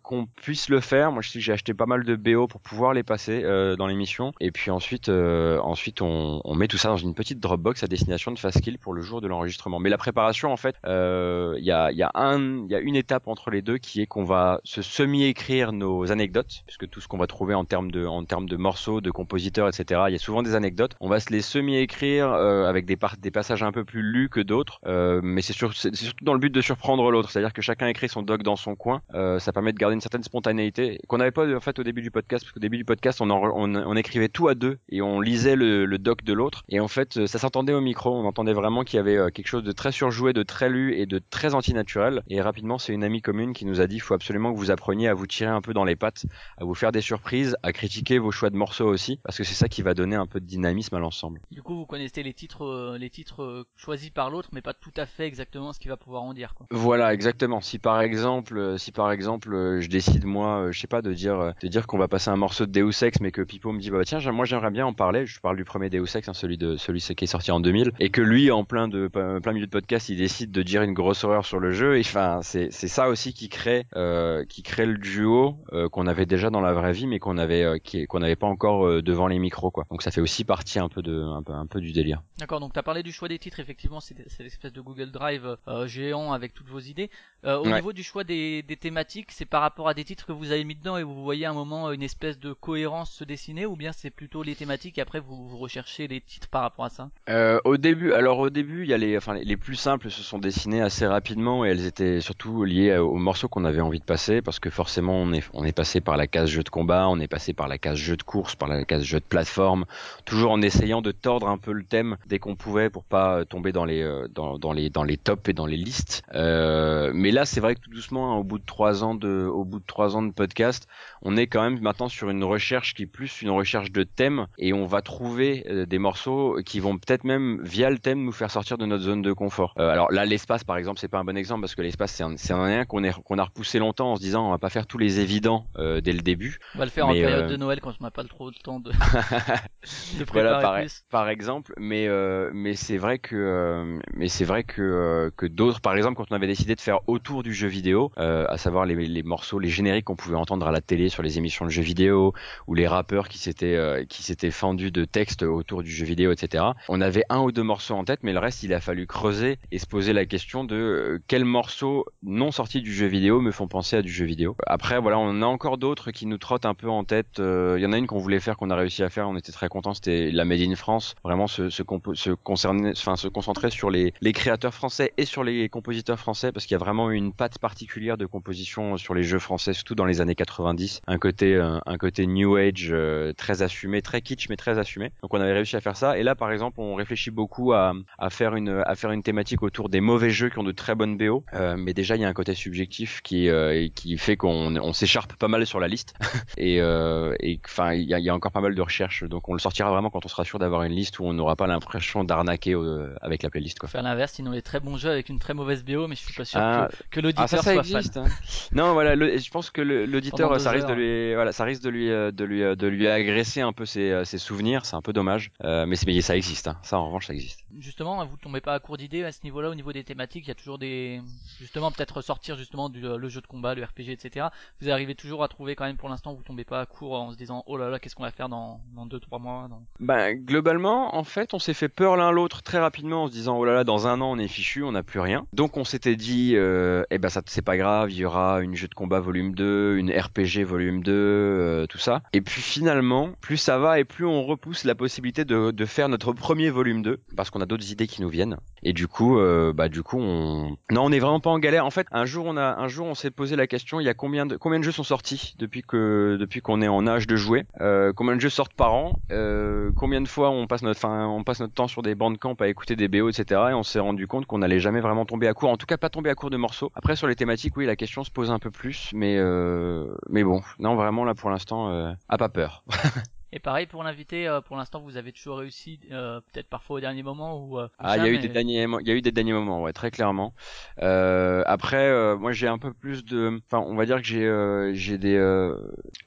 qu'on 0.04 0.28
puisse 0.36 0.70
le 0.70 0.80
faire. 0.80 1.12
Moi, 1.12 1.22
je 1.22 1.30
sais 1.30 1.40
que 1.40 1.46
j'ai 1.46 1.54
acheté 1.54 1.74
pas 1.74 1.86
mal 1.86 2.04
de 2.04 2.16
BO 2.16 2.48
pour 2.48 2.62
pouvoir 2.62 2.94
les 2.94 3.04
passer 3.04 3.42
dans 3.78 3.88
l'émission. 3.88 4.34
Et 4.40 4.51
puis 4.51 4.72
ensuite, 4.72 5.10
ensuite, 5.10 6.01
on, 6.01 6.56
met 6.56 6.68
tout 6.68 6.78
ça 6.78 6.90
dans 6.90 6.98
une 6.98 7.13
petite 7.13 7.40
Dropbox 7.40 7.84
à 7.84 7.88
destination 7.88 8.32
de 8.32 8.40
Fastkill 8.40 8.78
pour 8.78 8.94
le 8.94 9.01
jour 9.01 9.22
de 9.22 9.28
l'enregistrement. 9.28 9.80
Mais 9.80 9.90
la 9.90 9.98
préparation, 9.98 10.51
en 10.51 10.58
fait, 10.58 10.75
il 10.86 11.63
y 11.63 11.72
a, 11.72 11.92
il 11.92 11.98
y 11.98 12.04
a 12.04 12.80
une 12.80 12.96
étape 12.96 13.28
entre 13.28 13.51
les 13.51 13.62
deux 13.62 13.78
qui 13.78 13.95
qu'on 14.04 14.24
va 14.24 14.60
se 14.64 14.82
semi-écrire 14.82 15.72
nos 15.72 16.12
anecdotes, 16.12 16.64
puisque 16.66 16.90
tout 16.90 17.02
ce 17.02 17.08
qu'on 17.08 17.18
va 17.18 17.28
trouver 17.28 17.54
en 17.54 17.66
termes 17.66 17.92
de, 17.92 18.06
en 18.06 18.25
termes 18.25 18.48
de 18.48 18.58
morceaux, 18.58 19.02
de 19.02 19.12
compositeurs, 19.12 19.68
etc. 19.68 20.02
Il 20.08 20.12
y 20.12 20.16
a 20.16 20.20
souvent 20.20 20.44
des 20.44 20.56
anecdotes. 20.56 20.96
On 21.00 21.10
va 21.10 21.20
se 21.20 21.32
les 21.32 21.42
semi-écrire 21.42 22.32
euh, 22.32 22.66
avec 22.68 22.86
des, 22.86 22.98
passages 23.32 23.64
un 23.64 23.72
peu 23.72 23.84
plus 23.84 24.02
lus 24.02 24.30
que 24.30 24.40
d'autres, 24.40 24.80
euh, 24.86 25.22
mais 25.24 25.42
c'est 25.42 25.54
surtout 25.54 25.75
dans 26.22 26.34
le 26.34 26.40
but 26.40 26.54
de 26.54 26.62
surprendre 26.62 27.10
l'autre, 27.12 27.30
c'est-à-dire 27.32 27.54
que 27.54 27.62
chacun 27.62 27.88
écrit 27.88 28.10
son 28.10 28.22
doc 28.22 28.44
dans 28.44 28.56
son 28.56 28.75
coin. 28.75 29.02
Euh, 29.14 29.40
ça 29.40 29.52
permet 29.52 29.74
de 29.74 29.78
garder 29.78 29.96
une 29.96 30.02
certaine 30.02 30.24
spontanéité 30.24 31.00
qu'on 31.08 31.18
n'avait 31.18 31.32
pas 31.32 31.54
en 31.56 31.60
fait 31.60 31.80
au 31.80 31.84
début 31.84 32.02
du 32.02 32.12
podcast, 32.12 32.44
parce 32.44 32.54
qu'au 32.54 32.60
début 32.60 32.78
du 32.78 32.86
podcast 32.86 33.22
on, 33.22 33.96
écrivait 33.96 34.30
tout 34.30 34.48
à 34.48 34.56
deux 34.56 34.78
et 34.90 35.02
on 35.02 35.22
lisait 35.22 35.56
le, 35.56 35.86
le 35.86 35.98
doc 35.98 36.24
de 36.24 36.34
l'autre, 36.34 36.64
et 36.70 36.80
en 36.80 36.88
fait 36.88 37.25
ça 37.25 37.40
s'entendait 37.40 37.74
au 37.74 37.82
micro, 37.82 38.14
on 38.14 38.25
entendait 38.25 38.54
vraiment 38.54 38.84
qu'il 38.84 38.98
y 38.98 39.00
avait 39.00 39.32
quelque 39.32 39.48
chose 39.48 39.64
de 39.64 39.72
très 39.72 39.92
surjoué, 39.92 40.34
de 40.34 40.44
très 40.44 40.70
lu 40.70 40.96
et 40.96 41.06
de 41.06 41.22
très 41.30 41.54
antinaturel. 41.54 42.24
Et 42.30 42.42
rapidement 42.42 42.78
c'est 42.78 42.94
une 42.94 43.04
amie 43.04 43.22
commune 43.22 43.54
qui 43.54 43.66
nous 43.66 43.82
a 43.82 43.85
dit 43.88 43.96
il 43.96 44.01
faut 44.01 44.13
absolument 44.13 44.54
que 44.54 44.58
vous 44.58 44.72
appreniez 44.72 45.08
à 45.08 45.13
vous 45.13 45.27
tirer 45.27 45.51
un 45.51 45.62
peu 45.62 45.74
dans 45.74 45.84
les 45.84 45.96
pattes, 45.96 46.25
à 46.58 46.65
vous 46.65 46.75
faire 46.75 46.92
des 46.92 47.01
surprises, 47.01 47.56
à 47.63 47.72
critiquer 47.74 48.20
vos 48.20 48.32
choix 48.32 48.50
de 48.50 48.56
morceaux 48.56 48.88
aussi, 48.88 49.20
parce 49.24 49.38
que 49.38 49.44
c'est 49.44 49.54
ça 49.54 49.68
qui 49.68 49.82
va 49.82 49.94
donner 49.94 50.15
un 50.15 50.27
peu 50.27 50.39
de 50.39 50.46
dynamisme 50.46 50.96
à 50.96 51.00
l'ensemble. 51.00 51.42
Du 51.51 51.62
coup, 51.62 51.75
vous 51.75 51.86
connaissez 51.86 52.24
les 52.24 52.34
titres, 52.34 52.65
euh, 52.65 52.98
les 52.98 53.10
titres 53.10 53.44
euh, 53.44 53.68
choisis 53.75 54.10
par 54.10 54.30
l'autre, 54.30 54.50
mais 54.51 54.62
pas 54.62 54.74
tout 54.74 54.94
à 54.98 55.06
fait 55.06 55.25
exactement 55.25 55.74
ce 55.74 55.80
qu'il 55.80 55.89
va 55.89 55.98
pouvoir 55.98 56.24
en 56.24 56.34
dire. 56.34 56.54
Quoi. 56.56 56.68
Voilà, 56.72 57.13
exactement. 57.13 57.62
Si 57.62 57.80
par 57.80 58.01
exemple, 58.01 58.58
euh, 58.58 58.77
si 58.77 58.92
par 58.92 59.12
exemple, 59.12 59.80
je 59.80 59.88
décide 59.88 60.25
moi, 60.25 60.72
je 60.72 60.80
sais 60.80 60.88
pas, 60.88 61.01
de 61.01 61.13
dire, 61.13 61.54
de 61.62 61.68
dire 61.68 61.88
qu'on 61.88 61.98
va 61.98 62.08
passer 62.08 62.30
un 62.30 62.36
morceau 62.36 62.65
de 62.65 62.72
Deus 62.72 63.04
Ex, 63.04 63.20
mais 63.20 63.32
que 63.32 63.42
Pipo 63.42 63.72
me 63.72 63.80
dit 63.80 63.92
bah 63.92 64.04
tiens, 64.06 64.20
moi 64.32 64.46
j'aimerais 64.46 64.72
bien 64.72 64.86
en 64.86 64.94
parler. 64.94 65.25
Je 65.25 65.39
parle 65.39 65.58
du 65.58 65.65
premier 65.65 65.89
Deus 65.89 66.15
Ex, 66.15 66.27
hein, 66.27 66.34
celui 66.34 66.58
de 66.58 66.77
celui 66.77 67.01
qui 67.01 67.24
est 67.24 67.27
sorti 67.27 67.51
en 67.51 67.60
2000, 67.60 67.92
et 68.00 68.10
que 68.10 68.22
lui, 68.22 68.51
en 68.51 68.63
plein 68.63 68.88
de 68.88 69.08
plein 69.08 69.54
milieu 69.54 69.65
de 69.65 69.72
podcast, 69.72 70.10
il 70.10 70.18
décide 70.18 70.51
de 70.51 70.63
dire 70.63 70.82
une 70.82 70.94
grosse 70.94 71.24
horreur 71.24 71.46
sur 71.46 71.60
le 71.60 71.72
jeu. 71.72 71.98
Et 71.98 72.01
enfin, 72.01 72.39
c'est 72.42 72.70
c'est 72.72 72.88
ça 72.88 73.10
aussi 73.10 73.34
qui 73.34 73.50
crée 73.50 73.75
crée 73.84 73.88
euh, 73.96 74.46
qui 74.46 74.63
crée 74.63 74.86
le 74.86 74.98
duo 74.98 75.58
euh, 75.74 75.89
qu'on 75.89 76.08
avait 76.08 76.25
déjà 76.25 76.50
dans 76.50 76.62
la 76.62 76.74
vraie 76.74 76.94
vie, 76.94 77.08
mais 77.08 77.20
qu'on 77.20 77.38
avait 77.38 77.63
euh, 77.63 77.77
qu'on 78.08 78.20
n'avait 78.20 78.36
pas 78.36 78.48
encore 78.48 78.86
euh, 78.86 79.01
devant 79.01 79.27
les 79.27 79.39
micros, 79.39 79.72
quoi. 79.72 79.86
Donc 79.89 80.01
ça 80.01 80.12
fait 80.12 80.22
aussi 80.22 80.44
partie 80.44 80.79
un 80.79 80.89
peu 80.89 81.01
de 81.01 81.22
un 81.22 81.44
peu, 81.44 81.53
un 81.53 81.65
peu 81.65 81.82
du 81.82 81.91
délire. 81.91 82.22
D'accord, 82.38 82.60
donc 82.60 82.74
tu 82.74 82.79
as 82.79 82.84
parlé 82.84 83.03
du 83.03 83.12
choix 83.12 83.27
des 83.27 83.39
titres, 83.39 83.60
effectivement, 83.60 84.00
c'est 84.00 84.15
l'espèce 84.39 84.74
de 84.74 84.82
Google 84.82 85.12
Drive 85.12 85.58
euh, 85.67 85.88
géant 85.88 86.32
avec 86.34 86.53
toutes 86.53 86.70
vos 86.70 86.79
idées. 86.79 87.10
Euh, 87.46 87.58
au 87.58 87.65
Ouais. 87.65 87.75
niveau 87.75 87.94
du 87.94 88.03
choix 88.03 88.24
des, 88.24 88.63
des 88.63 88.77
thématiques, 88.77 89.32
c'est 89.32 89.46
par 89.46 89.62
rapport 89.62 89.88
à 89.88 89.94
des 89.94 90.03
titres 90.03 90.25
que 90.25 90.32
vous 90.32 90.51
avez 90.51 90.63
mis 90.63 90.75
dedans 90.75 90.98
et 90.98 91.03
vous 91.03 91.24
voyez 91.24 91.46
à 91.46 91.51
un 91.51 91.53
moment 91.53 91.91
une 91.91 92.03
espèce 92.03 92.39
de 92.39 92.53
cohérence 92.53 93.12
se 93.12 93.24
dessiner, 93.24 93.65
ou 93.65 93.75
bien 93.75 93.91
c'est 93.91 94.10
plutôt 94.10 94.44
les 94.44 94.55
thématiques 94.55 94.98
et 94.98 95.01
après 95.01 95.20
vous, 95.20 95.48
vous 95.48 95.58
recherchez 95.58 96.08
les 96.08 96.22
titres 96.22 96.48
par 96.48 96.62
rapport 96.62 96.86
à 96.86 96.89
ça? 96.89 97.10
Euh, 97.29 97.60
au 97.65 97.77
début, 97.77 98.13
alors 98.13 98.39
au 98.39 98.50
début, 98.50 98.84
il 98.84 98.89
y 98.89 98.94
a 98.94 98.98
les, 98.98 99.17
enfin 99.17 99.34
les 99.36 99.58
plus 99.58 99.75
simples 99.75 100.10
se 100.10 100.22
sont 100.24 100.39
dessinées 100.39 100.82
assez 100.82 101.05
rapidement 101.05 101.65
et 101.65 101.70
elles 101.70 101.86
étaient 101.86 102.22
surtout 102.22 102.63
liées 102.63 102.98
aux 102.98 103.17
morceaux 103.17 103.48
qu'on 103.48 103.65
avait 103.66 103.82
envie 103.82 104.00
de 104.00 104.06
passer 104.06 104.42
parce 104.42 104.60
que 104.60 104.70
forcément 104.70 105.16
on 105.16 105.34
est, 105.34 105.44
on 105.54 105.64
est 105.64 105.76
passé 105.76 106.02
par 106.02 106.18
la 106.18 106.28
case 106.28 106.50
jeu 106.50 106.64
de 106.64 106.70
combat, 106.70 107.08
on 107.08 107.20
est 107.20 107.28
passé 107.28 107.54
par 107.54 107.68
la 107.68 107.78
case 107.78 107.98
jeu 107.98 108.16
de 108.16 108.24
course, 108.24 108.56
par 108.56 108.70
la 108.70 108.84
case 108.86 109.04
jeu 109.04 109.20
de 109.20 109.26
plateforme, 109.26 109.86
toujours 110.26 110.52
en 110.52 110.62
essayant 110.62 111.02
de 111.02 111.12
tordre 111.12 111.48
un 111.48 111.58
peu 111.58 111.72
le 111.72 111.84
thème 111.84 112.18
dès 112.28 112.40
qu'on 112.40 112.56
pouvait 112.56 112.90
pour 112.90 113.04
pas 113.04 113.40
euh, 113.40 113.46
tomber 113.46 113.72
dans 113.72 113.86
les, 113.86 114.02
euh, 114.02 114.28
dans, 114.28 114.74
les, 114.74 114.90
dans 114.90 115.04
les 115.04 115.18
tops 115.18 115.50
et 115.50 115.54
dans 115.54 115.66
les 115.66 115.78
listes. 115.78 116.24
Euh, 116.34 117.12
mais 117.14 117.32
là, 117.32 117.46
c'est 117.46 117.60
vrai 117.60 117.76
que 117.76 117.82
tout 117.82 117.90
doucement, 117.90 118.34
hein, 118.34 118.38
au 118.38 118.44
bout 118.44 118.60
de 118.60 118.66
trois 118.66 119.04
ans 119.04 119.16
de, 119.16 119.50
au 119.52 119.64
bout 119.66 119.80
de 119.80 119.86
trois 119.86 120.16
ans 120.16 120.24
de 120.24 120.32
podcast, 120.32 120.88
on 121.22 121.38
est 121.38 121.48
quand 121.48 121.62
même 121.62 121.80
maintenant 121.80 122.10
sur 122.10 122.30
une 122.30 122.44
recherche 122.44 122.94
qui 122.94 123.04
est 123.04 123.08
plus 123.08 123.42
une 123.42 123.50
recherche 123.50 123.92
de 123.92 124.04
thème 124.04 124.48
et 124.58 124.74
on 124.74 124.86
va 124.86 125.02
trouver 125.02 125.66
des 125.88 126.00
morceaux 126.00 126.58
qui 126.66 126.80
vont 126.80 126.98
peut-être 126.98 127.24
même 127.24 127.62
via 127.64 127.90
le 127.90 128.00
thème 128.00 128.24
nous 128.24 128.32
faire 128.32 128.52
sortir 128.52 128.78
de 128.78 128.86
notre 128.86 129.04
zone 129.04 129.22
de 129.22 129.34
confort. 129.34 129.74
Alors 129.78 130.12
là 130.12 130.26
l'espace 130.26 130.64
par 130.64 130.78
exemple 130.78 131.00
c'est 131.00 131.08
pas 131.08 131.20
un 131.20 131.24
bon 131.24 131.38
exemple 131.38 131.62
parce 131.62 131.76
que 131.76 131.82
l'espace 131.82 132.12
c'est 132.12 132.24
un, 132.24 132.36
c'est 132.38 132.54
un 132.54 132.68
lien 132.68 132.86
qu'on 132.86 133.04
est 133.04 133.14
qu'on 133.24 133.38
a 133.38 133.44
repoussé 133.56 133.80
longtemps 133.80 134.12
en 134.12 134.16
se 134.18 134.22
disant 134.22 134.46
on 134.48 134.50
va 134.50 134.58
pas 134.58 134.70
faire 134.70 134.86
tous 134.86 134.98
les 134.98 135.22
évidents 135.22 135.66
euh, 135.78 136.02
dès 136.02 136.12
le 136.12 136.20
début. 136.20 136.60
On 136.76 136.80
va 136.80 136.86
le 136.86 136.92
faire 136.92 137.08
Mais, 137.08 137.24
en 137.24 137.28
période 137.28 137.46
euh, 137.46 137.50
de 137.50 137.56
Noël 137.56 137.80
quand 137.80 137.94
on 138.00 138.04
n'a 138.04 138.12
pas 138.12 138.26
trop 138.26 138.48
le 138.48 138.56
temps 138.62 138.82
de, 138.82 138.92
de 140.20 140.26
Voilà, 140.32 140.56
préparer 140.56 140.62
par, 140.62 140.76
plus. 140.80 141.04
par 141.10 141.30
exemple, 141.30 141.74
mais 141.78 142.08
euh, 142.08 142.52
mais 142.54 142.76
c'est 142.76 142.98
vrai 142.98 143.18
que 143.18 144.00
mais 144.14 144.28
c'est 144.28 144.44
vrai 144.44 144.64
que 144.64 145.32
que 145.38 145.46
d'autres, 145.46 145.80
par 145.80 145.96
exemple, 145.96 146.18
quand 146.18 146.26
on 146.32 146.36
avait 146.36 146.48
décidé 146.48 146.76
de 146.76 146.82
faire 146.82 147.00
autour 147.08 147.44
du 147.44 147.54
jeu 147.54 147.68
vidéo, 147.68 148.12
à 148.18 148.58
savoir 148.58 148.86
les, 148.86 148.96
les 148.96 149.24
morceaux, 149.24 149.60
les 149.60 149.70
génériques 149.70 150.06
qu'on 150.06 150.16
pouvait 150.16 150.36
entendre 150.36 150.68
à 150.68 150.72
la 150.72 150.82
télé 150.82 151.08
sur 151.08 151.24
les 151.24 151.38
émissions 151.38 151.66
de 151.66 151.70
jeux 151.72 151.82
vidéo, 151.82 152.34
ou 152.68 152.74
les 152.74 152.88
rappeurs 152.88 153.30
qui 153.30 153.38
s'étaient 153.38 154.06
qui 154.10 154.24
s'étaient 154.24 154.52
fendus 154.52 154.92
de 154.92 155.06
textes 155.06 155.44
autour 155.44 155.82
du 155.82 155.92
jeu 155.92 156.06
vidéo, 156.06 156.32
etc. 156.34 156.66
On 156.90 157.00
avait 157.00 157.24
un 157.30 157.40
ou 157.40 157.52
deux 157.54 157.64
morceaux 157.64 157.96
en 157.96 158.04
tête, 158.04 158.20
mais 158.24 158.34
le 158.34 158.40
reste, 158.40 158.64
il 158.64 158.74
a 158.74 158.82
fallu 158.82 159.08
creuser 159.08 159.60
et 159.72 159.80
se 159.80 159.86
poser 159.86 160.12
la 160.12 160.26
question 160.26 160.66
de 160.66 161.22
quels 161.28 161.46
morceaux 161.46 162.06
non 162.24 162.52
sortis 162.52 162.82
du 162.82 162.94
jeu 162.94 163.06
vidéo 163.06 163.40
me 163.46 163.52
font 163.52 163.68
penser 163.68 163.96
à 163.96 164.02
du 164.02 164.12
jeu 164.12 164.25
vidéo. 164.25 164.56
Après, 164.68 165.00
voilà, 165.00 165.20
on 165.20 165.42
a 165.42 165.46
encore 165.46 165.78
d'autres 165.78 166.12
qui 166.12 166.25
nous 166.25 166.38
trottent 166.38 166.66
un 166.66 166.74
peu 166.74 166.90
en 166.90 167.04
tête. 167.04 167.40
Euh, 167.40 167.75
Il 167.78 167.84
y 167.84 167.86
en 167.86 167.94
a 167.94 167.98
une 167.98 168.08
qu'on 168.08 168.20
voulait 168.20 168.40
faire, 168.40 168.58
qu'on 168.58 168.70
a 168.70 168.75
réussi 168.75 169.04
à 169.04 169.10
faire, 169.10 169.30
on 169.30 169.38
était 169.38 169.52
très 169.52 169.70
contents, 169.70 169.94
c'était 169.94 170.32
la 170.32 170.46
Made 170.46 170.62
in 170.62 170.75
France. 170.75 171.16
Vraiment 171.24 171.48
se, 171.48 171.70
se, 171.70 171.84
concerner, 171.84 172.92
enfin 172.92 173.16
se 173.16 173.28
concentrer 173.28 173.70
sur 173.70 173.90
les, 173.90 174.14
les 174.22 174.34
créateurs 174.34 174.74
français 174.74 175.14
et 175.18 175.25
sur 175.25 175.44
les 175.44 175.70
compositeurs 175.70 176.20
français, 176.20 176.52
parce 176.52 176.66
qu'il 176.66 176.74
y 176.74 176.80
a 176.82 176.84
vraiment 176.84 177.12
une 177.12 177.34
patte 177.34 177.60
particulière 177.60 178.18
de 178.18 178.25
composition 178.25 178.98
sur 178.98 179.14
les 179.14 179.24
jeux 179.24 179.40
français, 179.40 179.74
surtout 179.74 179.96
dans 179.96 180.06
les 180.06 180.22
années 180.22 180.36
90. 180.36 181.02
Un 181.08 181.18
côté, 181.18 181.56
euh, 181.56 181.78
un 181.86 181.98
côté 181.98 182.25
new 182.28 182.56
age 182.56 182.90
euh, 182.92 183.34
très 183.34 183.62
assumé, 183.62 184.02
très 184.02 184.22
kitsch 184.22 184.50
mais 184.50 184.58
très 184.58 184.80
assumé. 184.80 185.12
Donc 185.22 185.34
on 185.34 185.42
avait 185.42 185.54
réussi 185.54 185.75
à 185.75 185.82
faire 185.82 185.98
ça. 185.98 186.18
Et 186.18 186.24
là, 186.24 186.36
par 186.36 186.52
exemple, 186.52 186.80
on 186.80 186.96
réfléchit 186.96 187.32
beaucoup 187.32 187.74
à, 187.74 187.94
à 188.18 188.30
faire 188.30 188.56
une, 188.56 188.84
à 188.86 188.96
faire 188.96 189.12
une 189.12 189.24
thématique 189.24 189.64
autour 189.64 189.90
des 189.90 190.02
mauvais 190.02 190.30
jeux 190.30 190.50
qui 190.50 190.60
ont 190.60 190.64
de 190.64 190.72
très 190.72 190.96
bonnes 190.96 191.18
BO. 191.18 191.44
Euh, 191.54 191.75
mais 191.78 191.94
déjà, 191.94 192.16
il 192.16 192.22
y 192.22 192.25
a 192.25 192.28
un 192.28 192.34
côté 192.34 192.56
subjectif 192.56 193.22
qui, 193.22 193.35
euh, 193.50 193.88
qui 193.94 194.18
fait 194.18 194.38
qu'on 194.38 194.75
on 194.77 194.94
s'écharpe 194.94 195.36
pas 195.36 195.48
mal 195.48 195.65
sur 195.65 195.80
la 195.80 195.88
liste. 195.88 196.13
et 196.58 196.82
euh, 196.82 197.36
et 197.39 197.60
enfin, 197.65 197.94
il 197.94 198.04
y 198.10 198.13
a, 198.13 198.20
il 198.20 198.25
y 198.25 198.30
a 198.30 198.36
encore 198.36 198.51
pas 198.51 198.62
mal 198.62 198.74
de 198.75 198.82
recherches. 198.82 199.24
Donc 199.24 199.50
on 199.50 199.54
le 199.54 199.60
sortira 199.60 199.89
vraiment 199.92 200.10
quand 200.10 200.25
on 200.25 200.30
sera 200.30 200.44
sûr 200.46 200.60
d'avoir 200.60 200.84
une 200.84 200.94
liste 200.94 201.20
où 201.20 201.25
on 201.25 201.34
n'aura 201.34 201.56
pas 201.56 201.68
l'impression 201.68 202.24
d'arnaquer 202.24 202.74
euh, 202.74 203.13
avec 203.22 203.44
la 203.44 203.50
playlist. 203.50 203.80
Quoi. 203.80 203.89
Faire 203.89 204.04
l'inverse, 204.04 204.34
sinon 204.34 204.51
les 204.51 204.62
très 204.62 204.80
bons 204.80 204.98
jeux 204.98 205.10
avec 205.12 205.30
une 205.30 205.39
très 205.39 205.54
mauvaise 205.54 205.84
BO, 205.84 206.08
mais 206.08 206.15
je 206.15 206.22
suis 206.22 206.34
pas 206.34 206.46
sûr 206.46 206.60
Ah, 206.62 206.89
que, 206.92 206.96
que 207.12 207.20
l'auditeur 207.22 207.44
Ah 207.46 207.48
ça 207.48 207.58
ça 207.58 207.63
soit 207.74 207.82
existe. 207.82 208.18
hein. 208.18 208.25
Non 208.72 208.94
voilà, 208.94 209.15
le- 209.15 209.38
je 209.38 209.50
pense 209.51 209.70
que 209.70 209.82
l'auditeur 209.82 210.60
ça 210.60 210.72
risque 210.72 210.88
de 210.88 210.94
lui 210.94 211.34
voilà, 211.36 211.51
ça 211.51 211.63
risque 211.63 211.84
de 211.84 211.89
lui 211.89 212.08
de 212.08 212.44
lui 212.44 212.60
de 212.75 212.88
lui 212.88 213.08
agresser 213.08 213.62
un 213.62 213.74
peu 213.74 213.86
ses, 213.86 214.24
ses 214.25 214.38
souvenirs, 214.38 214.86
c'est 214.86 214.96
un 214.96 215.01
peu 215.01 215.13
dommage. 215.13 215.51
Euh, 215.63 215.86
mais 215.86 215.96
mais 216.06 216.22
ça 216.22 216.36
existe 216.38 216.68
hein. 216.68 216.77
Ça 216.84 216.98
en 217.00 217.08
revanche 217.08 217.27
ça 217.27 217.34
existe. 217.34 217.60
Justement, 217.80 218.25
vous 218.25 218.38
tombez 218.38 218.62
pas 218.62 218.74
à 218.74 218.80
court 218.80 218.98
d'idées 218.98 219.24
à 219.24 219.32
ce 219.32 219.39
niveau-là, 219.44 219.70
au 219.70 219.75
niveau 219.75 219.92
des 219.92 220.04
thématiques, 220.04 220.46
il 220.46 220.50
y 220.50 220.51
a 220.51 220.56
toujours 220.56 220.77
des, 220.77 221.22
justement 221.60 221.92
peut-être 221.92 222.22
sortir 222.22 222.58
justement 222.58 222.89
du 222.89 223.01
le 223.01 223.25
jeu 223.29 223.41
de 223.41 223.48
combat, 223.48 223.75
le 223.75 223.84
RPG, 223.84 224.10
etc. 224.10 224.48
Vous 224.82 224.89
arrivez 224.89 225.15
toujours 225.15 225.44
à 225.44 225.48
trouver 225.48 225.75
quand 225.75 225.86
même 225.86 225.98
pour 225.98 226.10
l'instant, 226.10 226.34
vous 226.34 226.44
tombez 226.44 226.63
pas 226.63 226.82
à 226.82 226.86
court 226.86 227.13
en 227.13 227.32
se 227.32 227.38
disant 227.38 227.63
oh 227.67 227.77
là 227.77 227.89
là, 227.89 228.00
qu'est-ce 228.00 228.15
qu'on 228.15 228.24
va 228.24 228.32
faire 228.32 228.50
dans 228.50 228.82
dans 228.96 229.05
deux 229.05 229.20
trois 229.20 229.39
mois. 229.39 229.67
Dans... 229.70 229.82
Ben 230.00 230.34
globalement 230.34 231.15
en 231.15 231.24
fait 231.24 231.53
on 231.53 231.60
s'est 231.60 231.74
fait 231.74 231.89
peur 231.89 232.17
l'un 232.17 232.32
l'autre 232.32 232.62
très 232.62 232.79
rapidement 232.79 233.24
en 233.24 233.27
se 233.27 233.32
disant 233.32 233.58
oh 233.58 233.65
là 233.65 233.74
là 233.74 233.84
dans 233.84 234.08
un 234.08 234.22
an 234.22 234.32
on 234.32 234.39
est 234.39 234.48
fichu, 234.48 234.84
on 234.84 234.91
n'a 234.91 235.03
plus 235.03 235.20
rien. 235.20 235.46
Donc 235.53 235.77
on 235.77 235.84
s'était 235.84 236.15
dit 236.15 236.53
euh, 236.55 237.03
eh 237.12 237.17
ben 237.17 237.29
ça 237.29 237.41
c'est 237.46 237.62
pas 237.62 237.77
grave, 237.77 238.12
il 238.12 238.17
y 238.17 238.25
aura 238.25 238.62
une 238.62 238.75
jeu 238.75 238.88
de 238.88 238.94
combat 238.96 239.20
volume 239.20 239.53
2, 239.55 239.98
une 239.98 240.12
RPG 240.12 240.63
volume 240.65 241.03
2, 241.03 241.12
euh, 241.12 241.86
tout 241.88 241.98
ça. 241.98 242.22
Et 242.34 242.41
puis 242.41 242.62
finalement 242.62 243.32
plus 243.41 243.58
ça 243.58 243.77
va 243.77 244.00
et 244.00 244.03
plus 244.03 244.25
on 244.25 244.44
repousse 244.44 244.84
la 244.84 244.96
possibilité 244.96 245.46
de, 245.46 245.72
de 245.72 245.86
faire 245.86 246.10
notre 246.10 246.34
premier 246.34 246.70
volume 246.70 247.01
2 247.01 247.20
parce 247.36 247.50
qu'on 247.50 247.62
a 247.62 247.65
d'autres 247.65 247.91
idées 247.91 248.08
qui 248.08 248.22
nous 248.22 248.29
viennent. 248.29 248.58
Et 248.84 248.94
du 248.94 249.08
coup, 249.08 249.39
euh, 249.39 249.74
bah 249.74 249.89
du 249.89 250.03
coup, 250.03 250.20
on 250.20 250.77
non, 250.91 251.05
on 251.05 251.10
n'est 251.10 251.20
vraiment 251.20 251.39
pas 251.39 251.50
en 251.50 251.60
galère. 251.60 251.86
En 251.86 251.91
fait, 251.91 252.08
un 252.12 252.25
jour, 252.25 252.46
on 252.46 252.55
a 252.58 252.75
un 252.75 252.88
jour, 252.88 253.08
s'est 253.16 253.32
posé 253.32 253.56
la 253.56 253.68
question 253.68 254.00
il 254.00 254.04
y 254.06 254.10
a 254.10 254.14
combien 254.14 254.46
de 254.46 254.58
combien 254.58 254.80
de 254.80 254.84
jeux 254.84 254.92
sont 254.92 255.04
sortis 255.04 255.56
depuis 255.58 255.82
que 255.82 256.38
depuis 256.40 256.62
qu'on 256.62 256.82
est 256.82 256.88
en 256.88 257.08
âge 257.08 257.28
de 257.28 257.36
jouer? 257.36 257.66
Euh, 257.82 258.14
Combien 258.14 258.36
de 258.36 258.42
jeux 258.42 258.50
sortent 258.50 258.74
par 258.74 258.94
an? 258.94 259.20
Euh, 259.32 259.92
Combien 259.96 260.22
de 260.22 260.28
fois 260.28 260.50
on 260.52 260.68
passe 260.68 260.84
notre 260.84 261.00
fin, 261.00 261.26
on 261.28 261.44
passe 261.44 261.60
notre 261.60 261.74
temps 261.74 261.88
sur 261.88 262.02
des 262.02 262.16
bandes 262.16 262.38
camp 262.38 262.60
à 262.62 262.68
écouter 262.68 262.96
des 262.96 263.08
BO, 263.08 263.30
etc. 263.30 263.62
Et 263.72 263.74
on 263.74 263.84
s'est 263.84 264.00
rendu 264.00 264.28
compte 264.28 264.46
qu'on 264.46 264.60
n'allait 264.60 264.80
jamais 264.80 265.00
vraiment 265.02 265.26
tomber 265.26 265.48
à 265.48 265.54
court. 265.54 265.70
En 265.70 265.78
tout 265.78 265.86
cas, 265.86 265.98
pas 265.98 266.10
tomber 266.10 266.30
à 266.30 266.36
court 266.36 266.50
de 266.50 266.58
morceaux. 266.58 266.92
Après, 266.96 267.16
sur 267.16 267.28
les 267.28 267.36
thématiques, 267.36 267.76
oui, 267.78 267.86
la 267.86 267.96
question 267.96 268.24
se 268.24 268.32
pose 268.32 268.52
un 268.52 268.60
peu 268.60 268.72
plus, 268.72 269.12
mais 269.14 269.38
euh, 269.38 270.14
mais 270.30 270.44
bon, 270.44 270.62
non, 270.80 270.96
vraiment 270.96 271.26
là 271.26 271.34
pour 271.34 271.50
l'instant, 271.50 271.90
euh, 271.90 272.12
a 272.30 272.38
pas 272.38 272.50
peur. 272.50 272.84
Et 273.56 273.60
pareil 273.60 273.86
pour 273.86 274.04
l'invité, 274.04 274.50
euh, 274.50 274.60
pour 274.60 274.76
l'instant 274.76 275.00
vous 275.00 275.16
avez 275.16 275.32
toujours 275.32 275.60
réussi, 275.60 275.98
euh, 276.12 276.42
peut-être 276.52 276.68
parfois 276.68 276.98
au 276.98 277.00
dernier 277.00 277.24
moment 277.24 277.58
ou. 277.58 277.80
euh, 277.80 277.88
Ah, 278.00 278.18
il 278.18 278.24
y 278.24 278.28
a 278.28 278.30
eu 278.30 278.38
des 278.38 278.50
derniers, 278.50 278.84
il 278.84 279.08
y 279.08 279.12
a 279.12 279.16
eu 279.16 279.22
des 279.22 279.32
derniers 279.32 279.54
moments, 279.54 279.82
ouais, 279.82 279.94
très 279.94 280.12
clairement. 280.12 280.54
Après, 280.98 282.36
moi, 282.36 282.52
j'ai 282.52 282.68
un 282.68 282.78
peu 282.78 282.92
plus 282.92 283.24
de, 283.24 283.62
enfin, 283.72 283.84
on 283.88 283.96
va 283.96 284.06
dire 284.06 284.18
que 284.18 284.24
j'ai, 284.28 284.92
j'ai 284.94 285.18
des, 285.18 285.72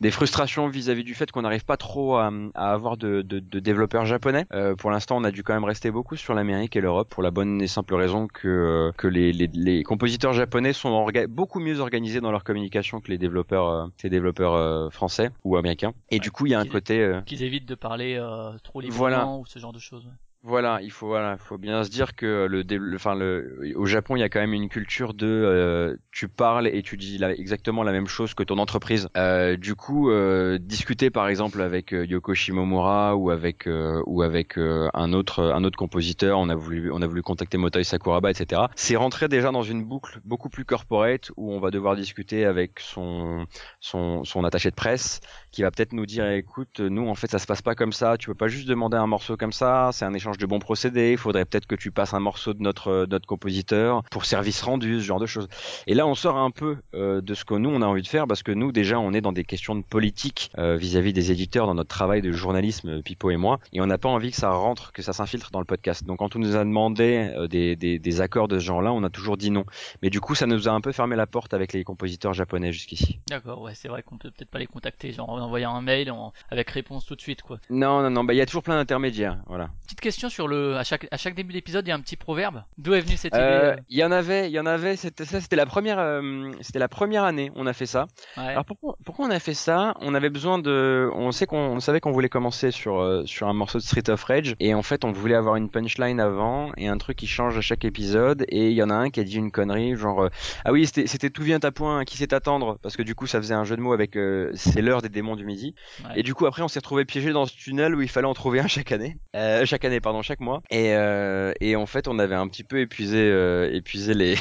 des 0.01 0.11
frustrations 0.11 0.69
vis-à-vis 0.69 1.05
du 1.05 1.15
fait 1.15 1.31
qu'on 1.31 1.43
n'arrive 1.43 1.67
pas 1.67 1.77
trop 1.77 2.17
à, 2.17 2.31
à 2.55 2.73
avoir 2.73 2.97
de, 2.97 3.21
de, 3.21 3.41
de 3.41 3.59
développeurs 3.61 4.07
japonais. 4.07 4.47
Pour 4.79 4.91
l'instant, 4.91 5.19
on 5.19 5.25
a 5.25 5.31
dû 5.31 5.43
quand 5.43 5.53
même 5.55 5.65
rester 5.65 5.91
beaucoup 5.91 6.17
sur 6.17 6.33
l'Amérique 6.35 6.77
et 6.77 6.81
l'Europe 6.81 7.11
pour 7.11 7.23
la 7.23 7.31
bonne 7.31 7.61
et 7.61 7.67
simple 7.67 7.95
raison 7.95 8.27
que 8.27 8.91
que 8.97 9.07
les, 9.07 9.33
les, 9.33 9.51
les 9.53 9.83
compositeurs 9.83 10.33
japonais 10.33 10.73
sont 10.73 11.07
beaucoup 11.29 11.61
mieux 11.61 11.81
organisés 11.81 12.21
dans 12.23 12.31
leur 12.33 12.45
communication 12.45 13.01
que 13.01 13.11
les 13.11 13.19
développeurs, 13.19 13.91
que 13.99 14.05
les 14.05 14.11
développeurs 14.11 14.91
français 14.93 15.31
ou 15.45 15.57
américains. 15.57 15.93
Et 16.11 16.17
Ouais, 16.17 16.21
du 16.21 16.31
coup, 16.31 16.47
il 16.47 16.53
y 16.53 16.55
a 16.55 16.61
un 16.61 16.67
côté 16.67 17.18
Qu'ils 17.23 17.43
évitent 17.43 17.67
de 17.67 17.75
parler 17.75 18.17
euh, 18.17 18.57
trop 18.63 18.81
librement 18.81 18.99
Voilà. 18.99 19.27
ou 19.27 19.47
ce 19.47 19.59
genre 19.59 19.73
de 19.73 19.79
choses. 19.79 20.09
Voilà, 20.45 20.79
il 20.83 20.93
faut 20.93 21.09
voilà, 21.09 21.37
faut 21.37 21.59
bien 21.59 21.83
se 21.83 21.91
dire 21.91 22.15
que 22.15 22.47
le, 22.49 22.63
dé- 22.63 22.79
le- 22.79 22.95
enfin 22.95 23.17
le, 23.17 23.73
au 23.75 23.87
Japon, 23.87 24.15
il 24.15 24.21
y 24.21 24.23
a 24.23 24.29
quand 24.29 24.39
même 24.39 24.53
une 24.53 24.69
culture 24.69 25.13
de 25.13 25.27
euh, 25.27 25.97
tu 26.13 26.29
parles 26.29 26.69
et 26.69 26.81
tu 26.83 26.97
dis 26.97 27.19
la- 27.19 27.33
exactement 27.35 27.83
la 27.83 27.91
même 27.91 28.07
chose 28.07 28.35
que 28.35 28.45
ton 28.45 28.57
entreprise. 28.59 29.09
Euh, 29.17 29.57
du 29.57 29.75
coup, 29.75 30.11
euh, 30.11 30.57
discuter 30.61 31.11
par 31.11 31.27
exemple 31.29 31.61
avec 31.61 31.93
euh, 31.93 32.07
Yoko 32.07 32.35
Shimomura 32.35 33.17
ou 33.17 33.31
avec 33.31 33.67
euh, 33.67 34.01
ou 34.07 34.23
avec 34.23 34.57
euh, 34.59 34.89
un 34.95 35.13
autre 35.13 35.43
un 35.43 35.65
autre 35.65 35.77
compositeur, 35.77 36.39
on 36.39 36.49
a 36.51 36.55
voulu 36.55 36.93
on 36.93 37.03
a 37.03 37.07
voulu 37.09 37.23
contacter 37.23 37.59
Motoi 37.59 37.83
Sakuraba, 37.83 38.31
etc. 38.31 38.71
C'est 38.77 38.95
rentrer 38.97 39.27
déjà 39.29 39.51
dans 39.51 39.63
une 39.63 39.85
boucle 39.85 40.21
beaucoup 40.25 40.49
plus 40.51 40.65
corporate 40.65 41.33
où 41.37 41.53
on 41.53 41.59
va 41.59 41.73
devoir 41.73 41.97
discuter 41.97 42.45
avec 42.45 42.79
son 42.79 43.45
son 43.81 44.23
son 44.25 44.45
attaché 44.45 44.71
de 44.71 44.77
presse 44.77 45.21
qui 45.51 45.63
va 45.63 45.71
peut-être 45.73 45.93
nous 45.93 46.07
dire 46.07 46.29
écoute 46.31 46.79
nous 46.81 47.09
en 47.09 47.15
fait 47.17 47.29
ça 47.31 47.39
se 47.41 47.47
passe 47.47 47.63
pas 47.63 47.75
comme 47.75 47.93
ça 47.93 48.17
tu 48.19 48.29
peux 48.29 48.35
pas 48.35 48.49
juste 48.49 48.69
demander 48.69 48.97
un 48.97 49.07
morceau 49.09 49.37
comme 49.37 49.53
ça 49.53 49.91
c'est 49.93 50.05
un 50.05 50.15
échange 50.15 50.28
de 50.37 50.45
bons 50.47 50.59
procédés 50.59 51.13
il 51.13 51.19
faudrait 51.19 51.45
peut-être 51.47 51.67
que 51.67 51.75
tu 51.77 51.91
passes 51.91 52.13
un 52.13 52.21
morceau 52.21 52.53
de 52.53 52.61
notre 52.63 52.89
euh, 52.89 53.07
notre 53.09 53.27
compositeur 53.27 54.03
pour 54.11 54.27
service 54.27 54.61
rendu 54.63 55.01
ce 55.01 55.05
genre 55.05 55.21
de 55.21 55.27
choses. 55.27 55.49
Et 55.87 55.95
là 55.95 56.07
on 56.07 56.15
sort 56.15 56.37
un 56.37 56.51
peu 56.51 56.77
euh, 56.95 57.21
de 57.23 57.35
ce 57.35 57.45
que 57.45 57.55
nous 57.55 57.71
on 57.71 57.81
a 57.81 57.87
envie 57.87 58.03
de 58.03 58.09
faire 58.09 58.27
parce 58.27 58.43
que 58.43 58.53
nous 58.53 58.73
déjà 58.73 58.99
on 58.99 59.13
est 59.15 59.21
dans 59.21 59.33
des 59.33 59.45
questions 59.45 59.75
de 59.75 59.83
politique 59.83 60.51
euh, 60.59 60.77
vis-à-vis 60.77 61.13
des 61.13 61.33
éditeurs 61.33 61.67
dans 61.67 61.75
notre 61.75 61.89
travail 61.89 62.21
de 62.21 62.33
journalisme 62.33 63.03
Pipo 63.03 63.31
et 63.31 63.37
moi 63.37 63.59
et 63.73 63.81
on 63.81 63.87
n'a 63.87 63.97
pas 63.99 64.09
envie 64.09 64.31
que 64.31 64.37
ça 64.37 64.51
rentre 64.51 64.93
que 64.93 65.01
ça 65.03 65.13
s'infiltre 65.13 65.51
dans 65.53 65.61
le 65.61 65.65
podcast. 65.65 66.05
Donc 66.05 66.19
quand 66.19 66.35
on 66.37 66.39
nous 66.41 66.57
a 66.57 66.65
demandé 66.65 67.33
euh, 67.37 67.47
des, 67.49 67.77
des 67.77 67.99
des 67.99 68.21
accords 68.21 68.49
de 68.49 68.59
ce 68.59 68.65
genre 68.65 68.83
là 68.83 68.93
on 68.93 69.03
a 69.05 69.11
toujours 69.11 69.37
dit 69.37 69.51
non. 69.51 69.65
Mais 70.03 70.11
du 70.11 70.21
coup 70.21 70.35
ça 70.35 70.47
nous 70.47 70.69
a 70.69 70.73
un 70.73 70.81
peu 70.81 70.93
fermé 70.93 71.15
la 71.17 71.27
porte 71.27 71.55
avec 71.55 71.73
les 71.73 71.85
compositeurs 71.85 72.35
japonais 72.35 72.73
jusqu'ici. 72.73 73.21
D'accord, 73.29 73.63
ouais, 73.63 73.73
c'est 73.75 73.89
vrai 73.89 74.03
qu'on 74.03 74.19
peut 74.19 74.31
peut-être 74.31 74.51
pas 74.51 74.59
les 74.59 74.67
contacter, 74.67 75.13
genre 75.13 75.31
en 75.31 75.39
envoyant 75.41 75.75
un 75.75 75.83
mail 75.83 76.11
en- 76.11 76.33
avec 76.51 76.69
réponse 76.71 77.07
tout 77.07 77.15
de 77.15 77.21
suite, 77.21 77.43
quoi. 77.43 77.59
non 77.71 78.03
non 78.03 78.11
non 78.11 78.25
bah 78.25 78.35
il 78.35 78.37
y 78.37 78.41
a 78.41 78.47
toujours 78.47 78.63
plein 78.63 78.77
d'intermédiaires 78.77 79.39
voilà. 79.47 79.69
Petite 79.85 80.01
question 80.01 80.18
question 80.19 80.29
sur 80.29 80.49
le. 80.49 80.77
À 80.77 80.85
chaque, 80.85 81.07
à 81.11 81.17
chaque 81.17 81.35
début 81.35 81.53
d'épisode, 81.53 81.87
il 81.87 81.91
y 81.91 81.93
a 81.93 81.95
un 81.95 82.01
petit 82.01 82.17
proverbe. 82.17 82.65
D'où 82.77 82.93
est 82.95 83.01
venue 83.01 83.17
cette 83.17 83.33
idée 83.33 83.41
Euh, 83.41 83.73
euh 83.73 83.77
Il 83.89 83.99
y 83.99 84.05
en 84.05 84.11
avait, 84.11 84.49
il 84.49 84.53
y 84.53 84.59
en 84.59 84.67
avait. 84.67 84.97
C'était 84.97 85.25
ça, 85.25 85.41
c'était 85.41 85.57
la 85.57 85.67
première, 85.67 85.99
euh, 85.99 86.51
c'était 86.61 86.79
la 86.79 86.89
première 86.89 87.25
année. 87.25 87.53
On 87.55 87.67
a 87.67 87.73
fait 87.73 87.87
ça. 87.87 88.07
ouais. 88.37 88.49
Alors 88.49 88.65
pourquoi, 88.65 88.97
pourquoi 89.05 89.27
on 89.27 89.31
a 89.31 89.39
fait 89.39 89.55
ça? 89.55 89.95
On 90.01 90.15
avait 90.15 90.31
besoin 90.31 90.59
de, 90.59 91.09
on 91.15 91.31
sait 91.31 91.47
qu'on 91.47 91.59
on 91.59 91.81
savait 91.81 92.01
qu'on 92.01 92.11
voulait 92.11 92.29
commencer 92.29 92.71
sur 92.71 92.99
euh, 93.01 93.25
sur 93.27 93.49
un 93.49 93.53
morceau 93.53 93.79
de 93.79 93.83
Street 93.85 94.09
of 94.09 94.23
Rage 94.25 94.57
et 94.59 94.75
en 94.75 94.83
fait 94.83 95.05
on 95.05 95.13
voulait 95.13 95.35
avoir 95.35 95.57
une 95.57 95.71
punchline 95.71 96.19
avant 96.21 96.73
et 96.77 96.89
un 96.89 96.99
truc 96.99 97.17
qui 97.17 97.27
change 97.27 97.57
à 97.57 97.61
chaque 97.61 97.85
épisode 97.85 98.45
et 98.49 98.69
il 98.71 98.75
y 98.75 98.83
en 98.83 98.91
a 98.91 98.95
un 98.95 99.11
qui 99.11 99.21
a 99.21 99.25
dit 99.25 99.37
une 99.37 99.53
connerie 99.53 99.95
genre 99.97 100.25
euh, 100.25 100.29
ah 100.65 100.73
oui 100.73 100.87
c'était 100.87 101.07
c'était 101.07 101.31
tout 101.31 101.43
vient 101.43 101.61
à 101.63 101.71
point 101.71 102.05
qui 102.05 102.17
sait 102.17 102.35
attendre? 102.35 102.79
Parce 102.83 102.97
que 102.97 103.03
du 103.03 103.15
coup 103.15 103.27
ça 103.27 103.39
faisait 103.39 103.55
un 103.55 103.65
jeu 103.65 103.77
de 103.77 103.83
mots 103.83 103.93
avec 103.93 104.17
euh, 104.17 104.51
c'est 104.55 104.83
l'heure 104.83 105.03
des 105.03 105.09
démons 105.09 105.37
du 105.37 105.45
midi 105.45 105.75
Ouais. 106.05 106.21
et 106.21 106.23
du 106.23 106.35
coup 106.35 106.47
après 106.47 106.63
on 106.63 106.69
s'est 106.69 106.79
retrouvé 106.79 107.05
piégé 107.05 107.33
dans 107.33 107.47
ce 107.47 107.55
tunnel 107.55 107.95
où 107.95 108.01
il 108.01 108.09
fallait 108.09 108.27
en 108.27 108.35
trouver 108.35 108.61
un 108.61 108.67
chaque 108.67 108.93
année 108.93 109.17
euh, 109.37 109.65
chaque 109.65 109.85
année 109.85 110.01
pardon 110.09 110.23
chaque 110.23 110.41
mois. 110.41 110.63
Et 110.71 110.95
euh, 110.95 111.53
et 111.61 111.77
en 111.77 111.85
fait 111.85 112.09
on 112.09 112.19
avait 112.19 112.35
un 112.35 112.49
petit 112.49 112.65
peu 112.65 112.81
épuisé 112.81 113.19
euh, 113.19 113.71
épuisé 113.71 114.15
les 114.15 114.37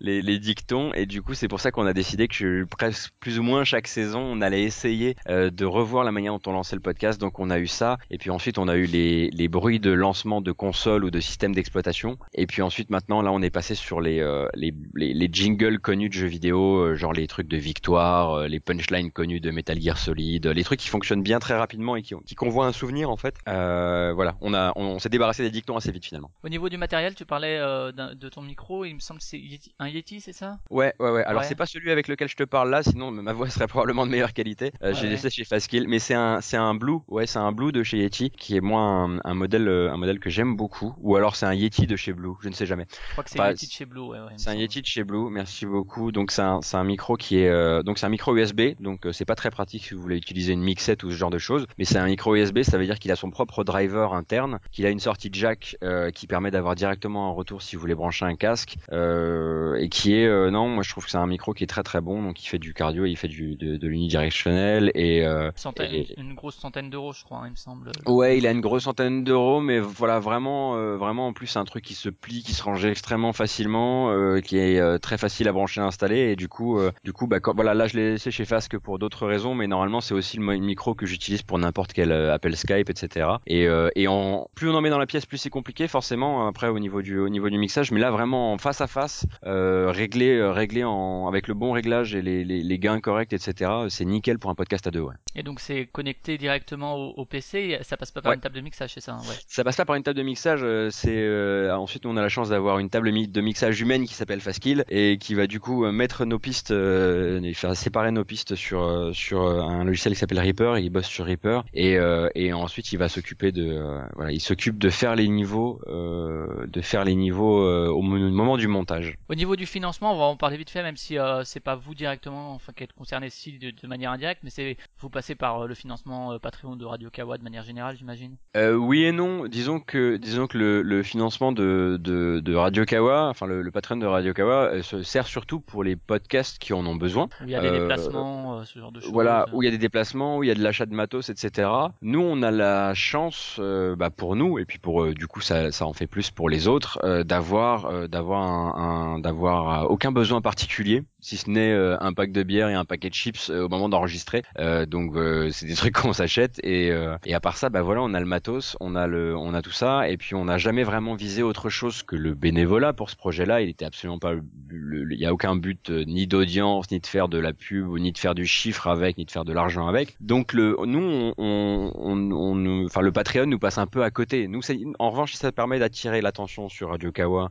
les, 0.00 0.38
dictons. 0.40 0.92
Et 0.94 1.06
du 1.06 1.22
coup 1.22 1.34
c'est 1.34 1.46
pour 1.46 1.60
ça 1.60 1.70
qu'on 1.70 1.86
a 1.86 1.92
décidé 1.92 2.26
que 2.26 2.64
presque 2.64 3.12
plus 3.20 3.38
ou 3.38 3.44
moins 3.44 3.62
chaque 3.62 3.86
saison 3.86 4.18
on 4.18 4.40
allait 4.40 4.64
essayer 4.64 5.14
euh, 5.28 5.50
de 5.50 5.64
revoir 5.64 6.02
la 6.02 6.10
manière 6.10 6.32
dont 6.32 6.50
on 6.50 6.54
lançait 6.54 6.74
le 6.74 6.82
podcast. 6.82 7.20
Donc 7.20 7.38
on 7.38 7.50
a 7.50 7.60
eu 7.60 7.68
ça. 7.68 7.98
Et 8.10 8.18
puis 8.18 8.30
ensuite 8.30 8.58
on 8.58 8.66
a 8.66 8.74
eu 8.74 8.86
les, 8.86 9.30
les 9.30 9.46
bruits 9.46 9.78
de 9.78 9.92
lancement 9.92 10.40
de 10.40 10.50
consoles 10.50 11.04
ou 11.04 11.12
de 11.12 11.20
systèmes 11.20 11.54
d'exploitation. 11.54 12.18
Et 12.34 12.48
puis 12.48 12.60
ensuite 12.60 12.90
maintenant 12.90 13.22
là 13.22 13.30
on 13.30 13.42
est 13.42 13.50
passé 13.50 13.76
sur 13.76 14.00
les 14.00 14.18
les, 14.54 14.74
les, 14.96 15.14
les 15.14 15.28
jingles 15.30 15.78
connus 15.78 16.08
de 16.08 16.14
jeux 16.14 16.26
vidéo 16.26 16.96
genre 16.96 17.12
les 17.12 17.28
trucs 17.28 17.46
de 17.46 17.56
victoire 17.56 18.48
les 18.48 18.58
punchlines 18.58 19.12
connus 19.12 19.40
de 19.40 19.52
Metal 19.52 19.80
Gear 19.80 19.98
Solid 19.98 20.48
les 20.48 20.64
trucs 20.64 20.80
qui 20.80 20.88
fonctionnent 20.88 21.22
bien 21.22 21.38
très 21.38 21.56
rapidement 21.56 21.94
et 21.94 22.02
qui, 22.02 22.14
qui 22.26 22.34
convoient 22.34 22.66
un 22.66 22.72
souvenir 22.72 23.08
en 23.08 23.16
fait. 23.16 23.36
Voilà. 23.46 24.34
On 24.40 24.52
a 24.52 24.72
on, 24.80 24.98
s'est 24.98 25.08
débarrassé 25.08 25.42
des 25.42 25.50
dictons 25.50 25.76
assez 25.76 25.92
vite 25.92 26.04
finalement 26.04 26.30
Au 26.42 26.48
niveau 26.48 26.68
du 26.68 26.76
matériel, 26.76 27.14
tu 27.14 27.24
parlais 27.24 27.58
euh, 27.58 27.92
de 27.92 28.28
ton 28.28 28.42
micro. 28.42 28.84
Il 28.84 28.94
me 28.94 29.00
semble 29.00 29.20
que 29.20 29.26
c'est 29.26 29.38
Yeti- 29.38 29.72
un 29.78 29.88
Yeti, 29.88 30.20
c'est 30.20 30.32
ça? 30.32 30.58
Ouais, 30.70 30.94
ouais, 30.98 31.10
ouais. 31.10 31.24
Alors 31.24 31.42
Ouais. 31.42 31.48
c'est 31.48 31.54
pas 31.54 31.66
celui 31.66 31.90
avec 31.90 32.08
lequel 32.08 32.28
je 32.28 32.36
te 32.36 32.42
parle 32.44 32.70
là, 32.70 32.82
sinon 32.82 33.10
ma 33.10 33.32
voix 33.32 33.48
serait 33.50 33.66
probablement 33.66 34.06
de 34.06 34.10
meilleure 34.10 34.32
qualité. 34.32 34.72
Euh, 34.82 34.88
Ouais, 34.90 34.94
J'ai 34.94 35.02
ouais. 35.04 35.10
laissé 35.10 35.30
chez 35.30 35.44
Fastkill, 35.44 35.86
mais 35.88 35.98
c'est 35.98 36.14
un, 36.14 36.40
c'est 36.40 36.56
un 36.56 36.74
Blue. 36.74 36.98
Ouais, 37.08 37.26
c'est 37.26 37.38
un 37.38 37.52
Blue 37.52 37.72
de 37.72 37.82
chez 37.82 37.98
Yeti, 37.98 38.30
qui 38.30 38.56
est 38.56 38.60
moi 38.60 38.80
un, 38.82 39.18
un 39.24 39.34
modèle, 39.34 39.68
euh, 39.68 39.92
un 39.92 39.96
modèle 39.96 40.18
que 40.20 40.30
j'aime 40.30 40.56
beaucoup. 40.56 40.94
Ou 40.98 41.16
alors 41.16 41.36
c'est 41.36 41.46
un 41.46 41.54
Yeti 41.54 41.86
de 41.86 41.96
chez 41.96 42.12
Blue, 42.12 42.32
je 42.42 42.48
ne 42.48 42.54
sais 42.54 42.66
jamais. 42.66 42.86
Je 43.08 43.12
crois 43.12 43.24
que 43.24 43.30
c'est 43.30 43.40
un 43.40 43.48
Yeti 43.50 43.66
de 43.66 43.72
chez 43.72 43.84
Blue. 43.86 44.00
Ouais, 44.00 44.18
ouais, 44.20 44.32
C'est 44.36 44.50
un. 44.50 44.54
Yeti 44.54 44.80
de 44.82 44.86
chez 44.86 45.04
Blue. 45.04 45.30
Merci 45.30 45.66
beaucoup. 45.66 46.12
Donc 46.12 46.30
c'est 46.32 46.42
un, 46.42 46.60
c'est 46.62 46.76
un 46.76 46.84
micro 46.84 47.16
qui 47.16 47.38
est, 47.38 47.48
euh, 47.48 47.82
donc 47.82 47.98
c'est 47.98 48.06
un 48.06 48.10
micro 48.10 48.36
USB. 48.36 48.60
Donc 48.80 49.06
euh, 49.06 49.12
c'est 49.12 49.24
pas 49.24 49.34
très 49.36 49.50
pratique 49.50 49.84
si 49.84 49.94
vous 49.94 50.00
voulez 50.02 50.16
utiliser 50.16 50.52
une 50.52 50.62
mixette 50.62 51.02
ou 51.04 51.10
ce 51.10 51.16
genre 51.16 51.30
de 51.30 51.38
choses. 51.38 51.66
Mais 51.78 51.84
c'est 51.84 51.98
un 51.98 52.06
micro 52.06 52.34
USB, 52.34 52.62
ça 52.62 52.78
veut 52.78 52.84
dire 52.86 52.98
qu'il 52.98 53.10
a 53.12 53.16
son 53.16 53.30
propre 53.30 53.64
driver 53.64 54.12
interne, 54.14 54.58
qu'il 54.72 54.86
a 54.86 54.90
une 54.90 55.00
sortie 55.00 55.30
jack 55.32 55.76
euh, 55.82 56.10
qui 56.10 56.26
permet 56.26 56.50
d'avoir 56.50 56.74
directement 56.74 57.28
un 57.28 57.32
retour 57.32 57.62
si 57.62 57.76
vous 57.76 57.80
voulez 57.80 57.94
brancher 57.94 58.24
un 58.24 58.36
casque, 58.36 58.76
euh, 58.92 59.74
et 59.76 59.88
qui 59.88 60.14
est, 60.14 60.26
euh, 60.26 60.50
non, 60.50 60.68
moi 60.68 60.82
je 60.82 60.90
trouve 60.90 61.04
que 61.04 61.10
c'est 61.10 61.18
un 61.18 61.26
micro 61.26 61.52
qui 61.54 61.64
est 61.64 61.66
très 61.66 61.82
très 61.82 62.00
bon. 62.00 62.22
Donc 62.22 62.42
il 62.42 62.46
fait 62.46 62.58
du 62.58 62.74
cardio, 62.74 63.04
il 63.06 63.16
fait 63.16 63.28
du 63.28 63.56
de, 63.56 63.76
de 63.76 63.88
l'unidirectionnel 63.88 64.90
et 64.94 65.24
euh, 65.26 65.50
Centaine- 65.56 65.92
et- 65.92 66.14
Une 66.18 66.34
grosse 66.34 66.56
centaine 66.56 66.90
d'euros, 66.90 67.12
je 67.12 67.24
crois, 67.24 67.38
hein, 67.38 67.46
il 67.46 67.50
me 67.52 67.56
semble. 67.56 67.90
Ouais, 68.06 68.38
il 68.38 68.46
a 68.46 68.50
une 68.50 68.60
grosse 68.60 68.84
centaine 68.84 69.24
d'euros, 69.24 69.60
mais 69.60 69.78
voilà, 69.80 70.18
vraiment, 70.20 70.76
euh, 70.76 70.96
vraiment, 70.96 71.28
en 71.28 71.32
plus, 71.32 71.46
c'est 71.46 71.58
un 71.58 71.64
truc 71.64 71.84
qui 71.84 71.94
se 71.94 72.08
plie, 72.08 72.42
qui 72.42 72.52
se 72.52 72.62
range 72.62 72.84
extrêmement 72.84 73.32
facilement, 73.32 74.10
euh, 74.10 74.40
qui 74.40 74.58
est 74.58 74.78
euh, 74.78 74.98
très 74.98 75.18
facile 75.18 75.48
à 75.48 75.52
brancher, 75.52 75.80
à 75.80 75.84
installer, 75.84 76.30
et 76.32 76.36
du 76.36 76.48
coup, 76.48 76.78
euh, 76.78 76.92
du 77.04 77.12
coup, 77.12 77.26
bah, 77.26 77.40
quand- 77.40 77.54
voilà, 77.54 77.74
là, 77.74 77.86
je 77.86 77.96
l'ai 77.96 78.10
laissé 78.12 78.30
chez 78.30 78.44
Fast 78.44 78.68
que 78.68 78.76
pour 78.76 78.98
d'autres 78.98 79.26
raisons, 79.26 79.54
mais 79.54 79.66
normalement, 79.66 80.00
c'est 80.00 80.14
aussi 80.14 80.36
le 80.38 80.44
micro 80.58 80.94
que 80.94 81.06
j'utilise 81.06 81.42
pour 81.42 81.58
n'importe 81.58 81.92
quel 81.92 82.12
appel 82.12 82.56
Skype, 82.56 82.88
etc. 82.90 83.28
Et, 83.46 83.66
euh, 83.66 83.88
et 83.96 84.06
en 84.08 84.48
plus 84.60 84.68
on 84.68 84.74
en 84.74 84.82
met 84.82 84.90
dans 84.90 84.98
la 84.98 85.06
pièce, 85.06 85.24
plus 85.24 85.38
c'est 85.38 85.48
compliqué, 85.48 85.88
forcément, 85.88 86.46
après 86.46 86.68
au 86.68 86.78
niveau 86.78 87.00
du 87.00 87.18
au 87.18 87.30
niveau 87.30 87.48
du 87.48 87.56
mixage, 87.56 87.90
mais 87.92 87.98
là, 88.00 88.10
vraiment, 88.10 88.52
en 88.52 88.58
face 88.58 88.82
à 88.82 88.86
face, 88.86 89.24
euh, 89.46 89.90
réglé, 89.90 90.36
euh, 90.36 90.52
réglé 90.52 90.84
en 90.84 91.26
avec 91.28 91.48
le 91.48 91.54
bon 91.54 91.72
réglage 91.72 92.14
et 92.14 92.20
les, 92.20 92.44
les, 92.44 92.62
les 92.62 92.78
gains 92.78 93.00
corrects, 93.00 93.32
etc. 93.32 93.70
C'est 93.88 94.04
nickel 94.04 94.38
pour 94.38 94.50
un 94.50 94.54
podcast 94.54 94.86
à 94.86 94.90
deux, 94.90 95.00
ouais. 95.00 95.14
Et 95.34 95.42
donc 95.42 95.60
c'est 95.60 95.86
connecté 95.86 96.36
directement 96.36 96.94
au, 96.96 97.14
au 97.16 97.24
PC. 97.24 97.78
Ça 97.82 97.96
passe 97.96 98.10
pas 98.10 98.20
par 98.20 98.30
Ouais. 98.30 98.36
une 98.36 98.42
table 98.42 98.54
de 98.56 98.60
mixage, 98.60 98.92
c'est 98.92 99.00
ça 99.00 99.12
hein, 99.14 99.20
ouais. 99.28 99.34
Ça 99.48 99.64
passe 99.64 99.76
pas 99.76 99.86
par 99.86 99.96
une 99.96 100.02
table 100.02 100.18
de 100.18 100.22
mixage, 100.22 100.60
euh, 100.62 100.90
c'est 100.90 101.16
euh, 101.16 101.74
ensuite 101.74 102.04
on 102.04 102.16
a 102.18 102.20
la 102.22 102.28
chance 102.28 102.50
d'avoir 102.50 102.78
une 102.80 102.90
table 102.90 103.10
de 103.30 103.40
mixage 103.40 103.80
humaine 103.80 104.04
qui 104.04 104.12
s'appelle 104.14 104.40
Fastkill 104.42 104.84
et 104.90 105.16
qui 105.18 105.34
va 105.34 105.46
du 105.46 105.58
coup 105.58 105.86
euh, 105.86 105.90
mettre 105.92 106.26
nos 106.26 106.38
pistes, 106.38 106.70
euh, 106.70 107.40
et 107.42 107.54
faire 107.54 107.74
séparer 107.74 108.10
nos 108.12 108.24
pistes 108.24 108.56
sur 108.56 109.10
sur 109.14 109.40
un 109.42 109.84
logiciel 109.84 110.12
qui 110.12 110.20
s'appelle 110.20 110.38
Reaper, 110.40 110.76
il 110.78 110.90
bosse 110.90 111.06
sur 111.06 111.24
Reaper 111.24 111.64
et 111.72 111.96
euh, 111.96 112.28
et 112.34 112.52
ensuite 112.52 112.92
il 112.92 112.98
va 112.98 113.08
s'occuper 113.08 113.52
de 113.52 113.66
euh, 113.70 114.00
voilà, 114.16 114.32
il 114.32 114.40
s'occupe 114.50 114.78
de 114.78 114.90
faire 114.90 115.14
les 115.16 115.28
niveaux 115.28 115.80
euh, 115.86 116.66
de 116.66 116.80
faire 116.80 117.04
les 117.04 117.14
niveaux 117.14 117.60
euh, 117.62 117.88
au 117.88 118.02
mo- 118.02 118.18
moment 118.30 118.56
du 118.56 118.66
montage. 118.68 119.14
Au 119.28 119.34
niveau 119.34 119.54
du 119.56 119.66
financement, 119.66 120.12
on 120.14 120.18
va 120.18 120.24
en 120.24 120.36
parler 120.36 120.56
vite 120.56 120.70
fait, 120.70 120.82
même 120.82 120.96
si 120.96 121.18
euh, 121.18 121.44
c'est 121.44 121.60
pas 121.60 121.76
vous 121.76 121.94
directement, 121.94 122.52
enfin 122.52 122.72
qui 122.74 122.82
êtes 122.84 122.92
concerné 122.92 123.30
si 123.30 123.58
de, 123.58 123.70
de 123.70 123.86
manière 123.86 124.10
indirecte, 124.10 124.40
mais 124.42 124.50
c'est 124.50 124.76
vous 124.98 125.08
passez 125.10 125.34
par 125.34 125.60
euh, 125.62 125.66
le 125.66 125.74
financement 125.74 126.38
Patreon 126.40 126.74
de 126.76 126.84
Radio 126.84 127.10
Kawa 127.10 127.38
de 127.38 127.44
manière 127.44 127.62
générale, 127.64 127.96
j'imagine. 127.96 128.36
Oui 128.56 129.04
et 129.04 129.12
non. 129.12 129.46
Disons 129.46 129.78
que, 129.80 130.16
disons 130.16 130.46
que 130.46 130.58
le, 130.58 130.82
le 130.82 131.02
financement 131.02 131.52
de, 131.52 131.98
de, 132.00 132.40
de 132.40 132.54
Radio 132.54 132.84
Kawa, 132.84 133.28
enfin 133.28 133.46
le, 133.46 133.62
le 133.62 133.70
patron 133.70 133.96
de 133.96 134.06
Radio 134.06 134.32
Kawa, 134.34 134.82
se 134.82 135.02
sert 135.02 135.26
surtout 135.26 135.60
pour 135.60 135.84
les 135.84 135.94
podcasts 135.96 136.58
qui 136.58 136.72
en 136.72 136.84
ont 136.86 136.96
besoin. 136.96 137.26
Où 137.40 137.44
il 137.44 137.50
y 137.50 137.54
a 137.54 137.60
des 137.60 137.70
déplacements, 137.70 138.64
ce 138.64 138.78
genre 138.78 138.90
de 138.92 139.00
choses. 139.00 139.12
Voilà, 139.12 139.46
où 139.52 139.62
il 139.62 139.66
y 139.66 139.68
a 139.68 139.70
des 139.70 139.78
déplacements, 139.78 140.38
où 140.38 140.42
il 140.44 140.48
y 140.48 140.50
a 140.50 140.54
de 140.54 140.62
l'achat 140.62 140.86
de 140.86 140.94
matos, 140.94 141.28
etc. 141.28 141.68
Nous, 142.02 142.20
on 142.20 142.42
a 142.42 142.50
la 142.50 142.94
chance, 142.94 143.60
bah, 143.60 144.10
pour 144.10 144.34
nous, 144.36 144.39
et 144.58 144.64
puis 144.64 144.78
pour 144.78 145.02
euh, 145.02 145.14
du 145.14 145.26
coup, 145.26 145.40
ça, 145.40 145.70
en 145.80 145.92
fait 145.92 146.06
plus 146.06 146.30
pour 146.30 146.48
les 146.48 146.68
autres, 146.68 146.98
euh, 147.04 147.24
d'avoir, 147.24 147.86
euh, 147.86 148.06
d'avoir 148.08 148.42
un, 148.42 149.18
d'avoir 149.18 149.90
aucun 149.90 150.12
besoin 150.12 150.40
particulier, 150.40 151.02
si 151.20 151.36
ce 151.36 151.50
n'est 151.50 151.72
euh, 151.72 151.96
un 152.00 152.12
pack 152.12 152.32
de 152.32 152.42
bière 152.42 152.68
et 152.68 152.74
un 152.74 152.84
paquet 152.84 153.10
de 153.10 153.14
chips 153.14 153.50
euh, 153.50 153.64
au 153.64 153.68
moment 153.68 153.88
d'enregistrer. 153.88 154.42
Euh, 154.58 154.86
donc, 154.86 155.16
euh, 155.16 155.50
c'est 155.52 155.66
des 155.66 155.74
trucs 155.74 155.94
qu'on 155.94 156.12
s'achète 156.12 156.60
et, 156.62 156.90
euh, 156.90 157.16
et 157.24 157.34
à 157.34 157.40
part 157.40 157.56
ça, 157.56 157.68
bah 157.68 157.82
voilà, 157.82 158.02
on 158.02 158.14
a 158.14 158.20
le 158.20 158.26
matos, 158.26 158.76
on 158.80 158.94
a 158.96 159.06
le, 159.06 159.36
on 159.36 159.54
a 159.54 159.62
tout 159.62 159.70
ça, 159.70 160.08
et 160.08 160.16
puis 160.16 160.34
on 160.34 160.46
n'a 160.46 160.58
jamais 160.58 160.82
vraiment 160.82 161.14
visé 161.14 161.42
autre 161.42 161.68
chose 161.68 162.02
que 162.02 162.16
le 162.16 162.34
bénévolat 162.34 162.92
pour 162.92 163.10
ce 163.10 163.16
projet-là. 163.16 163.60
Il 163.60 163.68
était 163.68 163.84
absolument 163.84 164.18
pas, 164.18 164.32
il 164.72 165.18
y 165.18 165.26
a 165.26 165.32
aucun 165.32 165.56
but 165.56 165.90
euh, 165.90 166.04
ni 166.06 166.26
d'audience, 166.26 166.90
ni 166.90 167.00
de 167.00 167.06
faire 167.06 167.28
de 167.28 167.38
la 167.38 167.52
pub, 167.52 167.88
ni 167.98 168.12
de 168.12 168.18
faire 168.18 168.34
du 168.34 168.46
chiffre 168.46 168.86
avec, 168.86 169.18
ni 169.18 169.24
de 169.24 169.30
faire 169.30 169.44
de 169.44 169.52
l'argent 169.52 169.86
avec. 169.86 170.16
Donc 170.20 170.52
le, 170.52 170.76
nous, 170.86 171.32
on, 171.36 171.92
on, 171.96 172.84
enfin 172.86 173.00
le 173.00 173.12
Patreon 173.12 173.46
nous 173.46 173.58
passe 173.58 173.78
un 173.78 173.86
peu 173.86 174.02
à 174.02 174.10
côté. 174.10 174.48
Nous, 174.48 174.60
en 174.98 175.10
revanche, 175.10 175.34
ça 175.34 175.52
permet 175.52 175.78
d'attirer 175.78 176.20
l'attention 176.20 176.68
sur 176.68 176.90
Radio 176.90 177.12
Kawa 177.12 177.50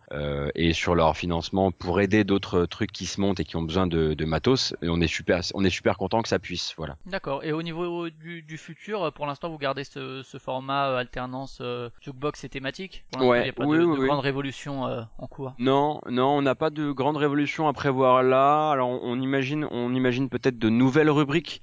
et 0.56 0.74
sur 0.74 0.96
leur 0.96 1.16
financement 1.16 1.72
pour 1.72 2.02
aider 2.02 2.24
d'autres 2.24 2.66
trucs 2.66 2.92
qui 2.92 3.06
se 3.06 3.20
montent 3.22 3.40
et 3.40 3.44
qui 3.44 3.56
ont 3.56 3.59
besoin 3.62 3.88
de, 3.88 4.14
de 4.14 4.26
matos. 4.26 4.76
Et 4.82 4.90
on 4.90 5.02
est 5.02 5.08
super, 5.08 5.42
on 5.54 5.64
est 5.64 5.70
super 5.70 5.98
content 5.98 6.22
que 6.22 6.30
ça 6.30 6.40
puisse, 6.40 6.74
voilà. 6.78 6.96
D'accord. 7.06 7.44
Et 7.44 7.52
au 7.52 7.62
niveau 7.62 8.10
du, 8.10 8.42
du 8.42 8.58
futur, 8.58 9.12
pour 9.14 9.26
l'instant, 9.26 9.50
vous 9.50 9.58
gardez 9.58 9.84
ce, 9.84 10.24
ce 10.24 10.38
format 10.38 10.90
euh, 10.90 10.98
alternance 10.98 11.60
euh, 11.62 11.90
jukebox 12.02 12.44
et 12.44 12.50
thématique? 12.50 13.06
Pour 13.12 13.28
Ouais, 13.28 13.42
il 13.42 13.44
n'y 13.44 13.50
a 13.50 13.54
pas 13.54 13.66
oui, 13.66 13.78
de, 13.78 13.84
oui, 13.84 13.96
de 13.96 14.02
oui. 14.02 14.08
grande 14.08 14.20
révolution 14.20 14.88
euh, 14.88 15.02
en 15.18 15.28
cours. 15.28 15.54
Non, 15.60 16.02
non, 16.10 16.30
on 16.38 16.42
n'a 16.42 16.56
pas 16.56 16.70
de 16.70 16.92
grande 16.92 17.18
révolution 17.18 17.68
à 17.68 17.74
prévoir 17.74 18.24
là. 18.24 18.72
Alors 18.72 18.90
on, 18.90 19.00
on 19.04 19.22
imagine, 19.22 19.68
on 19.72 19.94
imagine 19.94 20.30
peut-être 20.30 20.58
de 20.58 20.70
nouvelles 20.70 21.10
rubriques 21.10 21.62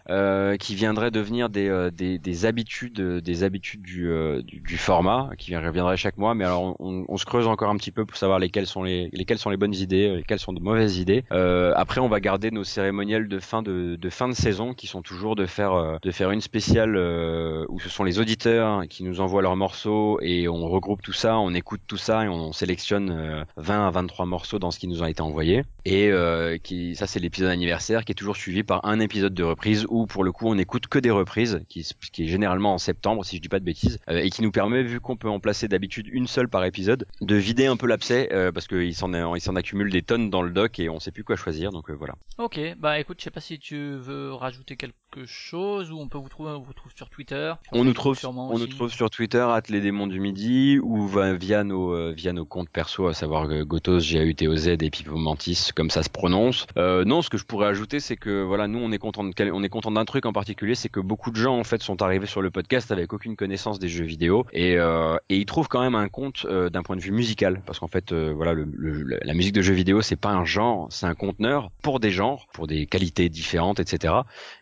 qui 0.61 0.74
viendraient 0.74 1.11
devenir 1.11 1.48
des, 1.48 1.90
des, 1.92 2.18
des 2.18 2.46
habitudes, 2.46 3.00
des 3.00 3.42
habitudes 3.42 3.82
du, 3.82 4.11
du, 4.44 4.61
du 4.61 4.78
format, 4.78 5.30
qui 5.38 5.56
reviendraient 5.56 5.96
chaque 5.96 6.16
mois. 6.18 6.35
Mais 6.35 6.44
alors 6.44 6.76
on, 6.80 7.04
on 7.09 7.16
se 7.16 7.24
creuse 7.24 7.46
encore 7.46 7.70
un 7.70 7.76
petit 7.76 7.90
peu 7.90 8.04
pour 8.04 8.16
savoir 8.16 8.38
lesquelles 8.38 8.66
sont 8.66 8.82
les, 8.82 9.09
lesquelles 9.12 9.38
sont 9.38 9.50
les 9.50 9.56
bonnes 9.56 9.74
idées, 9.74 10.16
lesquelles 10.16 10.38
sont 10.38 10.52
de 10.52 10.61
mauvaises 10.61 10.98
idées. 10.98 11.24
Euh, 11.32 11.72
après, 11.88 12.01
on 12.01 12.09
va 12.09 12.18
garder 12.18 12.51
nos 12.51 12.64
cérémoniels 12.64 13.29
de 13.29 13.38
fin 13.38 13.62
de, 13.62 13.94
de 13.94 14.11
fin 14.11 14.29
de 14.29 14.33
saison, 14.33 14.75
qui 14.75 14.88
sont 14.88 15.03
toujours 15.03 15.37
de 15.37 15.46
faire, 15.46 15.75
euh, 15.75 15.99
de 16.03 16.11
faire 16.11 16.33
une 16.33 16.40
spéciale 16.40 16.96
euh, 16.96 17.64
où 17.68 17.79
ce 17.79 17.88
sont 17.88 18.03
les 18.03 18.18
auditeurs 18.18 18.88
qui 18.88 19.05
nous 19.05 19.20
envoient 19.20 19.40
leurs 19.40 19.55
morceaux 19.55 20.18
et 20.20 20.49
on 20.49 20.68
regroupe 20.68 21.01
tout 21.01 21.12
ça, 21.12 21.38
on 21.38 21.55
écoute 21.55 21.81
tout 21.87 21.96
ça 21.96 22.25
et 22.25 22.29
on 22.29 22.53
sélectionne 22.53 23.11
euh, 23.11 23.44
20 23.57 23.87
à 23.87 23.90
23 23.92 24.27
morceaux 24.27 24.59
dans 24.59 24.72
ce 24.72 24.81
qui 24.81 24.88
nous 24.88 25.05
a 25.05 25.09
été 25.09 25.22
envoyé. 25.22 25.62
Et 25.87 26.11
euh, 26.11 26.59
qui, 26.59 26.96
ça, 26.96 27.07
c'est 27.07 27.20
l'épisode 27.20 27.49
anniversaire 27.49 28.05
qui 28.05 28.11
est 28.11 28.16
toujours 28.16 28.37
suivi 28.37 28.64
par 28.64 28.85
un 28.85 28.99
épisode 28.99 29.35
de 29.35 29.44
reprise 29.44 29.87
où 29.88 30.09
pour 30.09 30.25
le 30.25 30.33
coup 30.33 30.49
on 30.49 30.57
n'écoute 30.57 30.88
que 30.88 30.99
des 30.99 31.12
reprises, 31.12 31.61
qui, 31.68 31.88
qui 32.12 32.25
est 32.25 32.27
généralement 32.27 32.75
en 32.75 32.79
septembre 32.79 33.25
si 33.25 33.37
je 33.37 33.40
dis 33.40 33.49
pas 33.49 33.61
de 33.61 33.64
bêtises, 33.64 34.01
euh, 34.11 34.18
et 34.18 34.31
qui 34.31 34.42
nous 34.42 34.51
permet, 34.51 34.83
vu 34.83 34.99
qu'on 34.99 35.16
peut 35.16 35.29
en 35.29 35.38
placer 35.38 35.68
d'habitude 35.68 36.09
une 36.11 36.27
seule 36.27 36.49
par 36.49 36.64
épisode, 36.64 37.07
de 37.20 37.37
vider 37.37 37.66
un 37.66 37.77
peu 37.77 37.87
l'abcès 37.87 38.29
euh, 38.33 38.51
parce 38.51 38.66
qu'il 38.66 38.96
s'en 38.96 39.12
s'en 39.38 39.55
accumule 39.55 39.92
des 39.92 40.03
tonnes 40.03 40.29
dans 40.29 40.42
le 40.42 40.51
doc 40.51 40.81
et 40.81 40.88
on 40.88 40.99
sait 40.99 41.12
plus 41.12 41.22
quoi 41.22 41.37
choisir. 41.37 41.70
Donc 41.77 41.91
euh, 41.91 41.95
voilà. 41.95 42.15
Ok. 42.39 42.59
Bah 42.79 42.99
écoute, 42.99 43.19
je 43.19 43.25
sais 43.25 43.31
pas 43.31 43.41
si 43.41 43.59
tu 43.59 43.77
veux 43.97 44.33
rajouter 44.33 44.77
quelque 44.77 44.95
chose 45.27 45.93
ou 45.93 45.99
on 46.01 46.09
peut 46.09 46.17
vous 46.17 46.29
trouver, 46.31 46.51
on 46.53 46.61
vous 46.61 46.73
trouve 46.73 46.91
sur 46.95 47.11
Twitter 47.11 47.53
sur 47.62 47.73
On 47.79 47.85
nous 47.85 47.93
trouve, 47.93 48.19
sûrement 48.19 48.49
on 48.51 48.59
nous 48.59 48.67
trouve 48.67 48.91
sur 48.91 49.11
Twitter, 49.11 49.41
at 49.49 49.61
les 49.69 49.81
démons 49.83 50.07
du 50.07 50.19
midi, 50.21 50.79
ou 50.83 51.07
via 51.07 51.65
nos, 51.65 51.93
euh, 51.95 52.12
via 52.17 52.33
nos 52.33 52.47
comptes 52.47 52.71
perso, 52.71 53.07
à 53.09 53.15
savoir 53.15 53.45
euh, 53.51 53.65
Gotos, 53.65 54.01
G-A-U-T-O-Z 54.01 54.69
et 54.69 54.91
Pipo 54.91 55.17
Mantis, 55.17 55.69
comme 55.75 55.91
ça 55.91 56.03
se 56.03 56.09
prononce. 56.09 56.67
Euh, 56.79 57.05
non, 57.05 57.21
ce 57.21 57.29
que 57.29 57.37
je 57.37 57.45
pourrais 57.45 57.67
ajouter, 57.69 58.01
c'est 58.01 58.17
que 58.17 58.43
voilà, 58.43 58.69
nous, 58.69 58.79
on 58.79 58.91
est 58.93 58.99
content 58.99 59.23
de, 59.25 59.33
quel- 59.35 59.53
on 59.53 59.62
est 59.62 59.69
content 59.69 59.91
d'un 59.91 60.05
truc 60.07 60.25
en 60.25 60.33
particulier, 60.33 60.75
c'est 60.75 60.89
que 60.89 61.01
beaucoup 61.01 61.31
de 61.31 61.37
gens, 61.37 61.59
en 61.59 61.65
fait, 61.65 61.83
sont 61.83 62.01
arrivés 62.03 62.27
sur 62.27 62.41
le 62.41 62.51
podcast 62.51 62.91
avec 62.91 63.12
aucune 63.12 63.37
connaissance 63.37 63.79
des 63.79 63.89
jeux 63.89 64.05
vidéo, 64.07 64.47
et, 64.55 64.77
euh, 64.79 65.17
et 65.29 65.37
ils 65.37 65.47
trouvent 65.47 65.69
quand 65.69 65.83
même 65.83 65.95
un 65.95 66.09
compte 66.09 66.47
euh, 66.49 66.71
d'un 66.71 66.83
point 66.83 66.97
de 66.97 67.03
vue 67.03 67.12
musical, 67.12 67.61
parce 67.67 67.79
qu'en 67.81 67.89
fait, 67.89 68.12
euh, 68.12 68.33
voilà, 68.35 68.53
le, 68.55 68.65
le- 68.65 69.19
la 69.23 69.35
musique 69.35 69.53
de 69.55 69.62
jeux 69.62 69.75
vidéo, 69.75 70.01
c'est 70.03 70.17
pas 70.17 70.31
un 70.31 70.45
genre, 70.45 70.87
c'est 70.91 71.07
un 71.07 71.15
conteneur 71.15 71.65
pour 71.83 72.00
des 72.00 72.11
genres, 72.11 72.46
pour 72.52 72.66
des 72.66 72.87
qualités 72.87 73.29
différentes, 73.29 73.81
etc. 73.81 74.14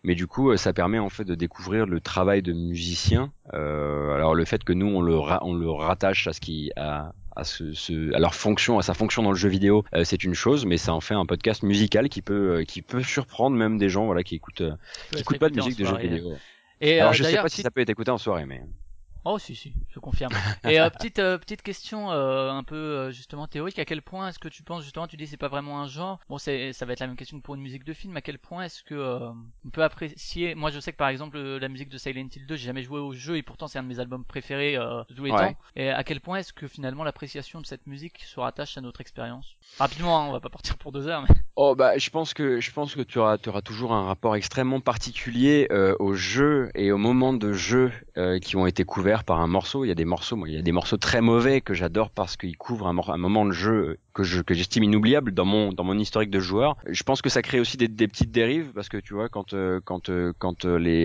Mais 0.03 0.15
du 0.15 0.27
coup, 0.27 0.51
euh, 0.51 0.57
ça 0.57 0.73
permet 0.73 0.99
en 0.99 1.09
fait 1.09 1.25
de 1.25 1.35
découvrir 1.35 1.87
le 1.87 2.01
travail 2.01 2.43
de 2.43 2.53
musicien. 2.53 3.33
Euh, 3.55 4.15
alors 4.15 4.35
le 4.35 4.45
fait 4.45 4.65
que 4.65 4.73
nous 4.73 4.87
on 4.87 5.01
le 5.03 5.17
ra- 5.17 5.41
on 5.43 5.55
le 5.55 5.71
rattache 5.71 6.27
à 6.27 6.33
ce 6.33 6.41
qui 6.41 6.71
à 6.77 7.13
à, 7.37 7.43
ce, 7.43 7.73
ce- 7.73 8.15
à 8.15 8.21
leur 8.21 8.33
fonction, 8.37 8.79
à 8.79 8.83
sa 8.83 8.95
fonction 8.95 9.21
dans 9.25 9.31
le 9.33 9.37
jeu 9.37 9.49
vidéo, 9.49 9.85
euh, 9.95 10.05
c'est 10.05 10.23
une 10.23 10.35
chose, 10.35 10.67
mais 10.67 10.77
ça 10.77 10.95
en 10.95 11.01
fait 11.01 11.15
un 11.15 11.27
podcast 11.27 11.65
musical 11.65 12.09
qui 12.09 12.23
peut 12.23 12.59
euh, 12.61 12.65
qui 12.65 12.81
peut 12.81 13.03
surprendre 13.03 13.57
même 13.57 13.77
des 13.77 13.89
gens 13.89 14.07
voilà 14.07 14.23
qui 14.23 14.37
écoutent 14.37 14.61
euh, 14.61 14.75
qui 15.13 15.21
écoutent 15.23 15.39
pas 15.41 15.49
de 15.49 15.57
musique 15.57 15.77
de 15.79 15.85
jeux 15.85 15.91
soirée. 15.91 16.07
vidéo. 16.09 16.35
Et 16.81 17.01
Alors 17.01 17.11
euh, 17.11 17.15
je 17.15 17.25
sais 17.25 17.37
pas 17.37 17.49
si 17.49 17.63
ça 17.63 17.71
peut 17.73 17.81
être 17.81 17.91
écouté 17.91 18.11
en 18.13 18.19
soirée, 18.19 18.47
mais 18.47 18.63
Oh 19.27 19.39
si 19.39 19.55
si, 19.55 19.73
je 19.89 19.99
confirme. 20.01 20.33
Et 20.69 20.79
euh, 20.79 20.91
petite 20.91 21.19
euh, 21.19 21.39
petite 21.39 21.63
question 21.63 22.13
euh, 22.13 22.51
un 22.51 22.63
peu 22.63 23.11
justement 23.11 23.47
théorique, 23.47 23.79
à 23.79 23.87
quel 23.87 24.03
point 24.03 24.29
est-ce 24.29 24.39
que 24.39 24.49
tu 24.49 24.63
penses 24.63 24.83
justement, 24.83 25.07
tu 25.07 25.17
dis 25.17 25.27
c'est 25.27 25.39
pas 25.39 25.49
vraiment 25.49 25.81
un 25.81 25.87
genre? 25.87 26.21
Bon 26.29 26.37
c'est 26.37 26.75
ça 26.75 26.85
va 26.85 26.93
être 26.93 27.01
la 27.01 27.07
même 27.07 27.17
question 27.17 27.39
que 27.39 27.43
pour 27.43 27.55
une 27.55 27.63
musique 27.63 27.85
de 27.85 27.95
film. 27.95 28.15
À 28.17 28.21
quel 28.21 28.39
point 28.39 28.65
est-ce 28.65 28.83
que 28.83 28.95
on 29.65 29.71
peut 29.71 29.83
apprécier? 29.83 30.55
Moi 30.55 30.71
je 30.71 30.79
sais 30.79 30.93
que 30.93 30.99
par 30.99 31.09
exemple 31.09 31.39
la 31.39 31.69
musique 31.69 31.89
de 31.89 31.97
Silent 31.97 32.29
Hill 32.37 32.47
2, 32.47 32.57
j'ai 32.57 32.67
jamais 32.67 32.83
joué 32.83 33.01
au 33.01 33.15
jeu 33.15 33.39
et 33.39 33.43
pourtant 33.43 33.67
c'est 33.67 33.79
un 33.79 33.83
de 33.83 33.89
mes 33.89 33.99
albums 33.99 34.25
préférés 34.25 34.75
de 34.75 35.15
tous 35.15 35.25
les 35.25 35.31
Ouais. 35.31 35.53
temps. 35.55 35.59
Et 35.75 35.89
à 35.89 36.05
quel 36.05 36.21
point 36.21 36.37
est-ce 36.39 36.53
que 36.53 36.69
finalement 36.69 37.03
l'appréciation 37.03 37.63
de 37.63 37.67
cette 37.67 37.87
musique 37.87 38.21
se 38.25 38.39
rattache 38.39 38.77
à 38.77 38.83
notre 38.83 39.01
expérience? 39.01 39.57
Rapidement, 39.79 40.21
hein, 40.21 40.27
on 40.29 40.33
va 40.33 40.41
pas 40.41 40.51
partir 40.51 40.77
pour 40.77 40.93
deux 40.93 41.09
heures. 41.09 41.23
Mais... 41.23 41.29
Oh 41.57 41.77
bah 41.77 41.97
je 41.97 42.11
pense 42.11 42.35
que 42.35 42.61
je 42.61 42.73
pense 42.73 42.97
que 42.97 43.03
tu 43.03 43.21
auras, 43.21 43.39
tu 43.39 43.49
auras 43.49 43.63
toujours 43.63 43.93
un 43.93 44.03
rapport 44.03 44.35
extrêmement 44.35 44.81
particulier 44.81 45.69
aux 46.01 46.15
jeux 46.15 46.71
et 46.75 46.91
aux 46.93 46.99
moments 46.99 47.33
de 47.33 47.53
jeu 47.53 47.93
qui 48.43 48.57
ont 48.57 48.67
été 48.67 48.85
couverts 48.85 49.14
par 49.23 49.41
un 49.41 49.47
morceau. 49.47 49.85
Il 49.85 49.89
y 49.89 49.91
a 49.93 49.95
des 49.95 50.05
morceaux, 50.05 50.35
moi, 50.35 50.49
il 50.49 50.55
y 50.55 50.59
a 50.59 50.63
des 50.63 50.73
morceaux 50.73 50.97
très 50.97 51.21
mauvais 51.21 51.61
que 51.61 51.75
j'adore 51.75 52.11
parce 52.11 52.37
qu'ils 52.37 52.57
couvrent 52.57 52.89
un, 52.89 53.19
moment 53.19 53.47
de 53.47 53.53
jeu 53.53 53.99
que 54.13 54.25
je 54.25 54.43
que 54.43 54.55
j'estime 54.55 54.83
inoubliable 54.83 55.33
dans 55.33 55.45
mon 55.45 55.73
dans 55.73 55.85
mon 55.85 55.99
historique 55.99 56.31
de 56.31 56.41
joueur. 56.41 56.77
Je 56.89 57.03
pense 57.05 57.23
que 57.23 57.29
ça 57.29 57.43
crée 57.43 57.61
aussi 57.61 57.77
des, 57.77 58.09
petites 58.09 58.33
dérives 58.33 58.73
parce 58.75 58.89
que 58.89 58.97
tu 58.97 59.15
vois 59.15 59.29
quand 59.29 59.53
euh, 59.53 59.81
quand 59.85 60.09
euh, 60.09 60.33
quand 60.39 60.65
euh, 60.65 60.79
les 60.79 61.05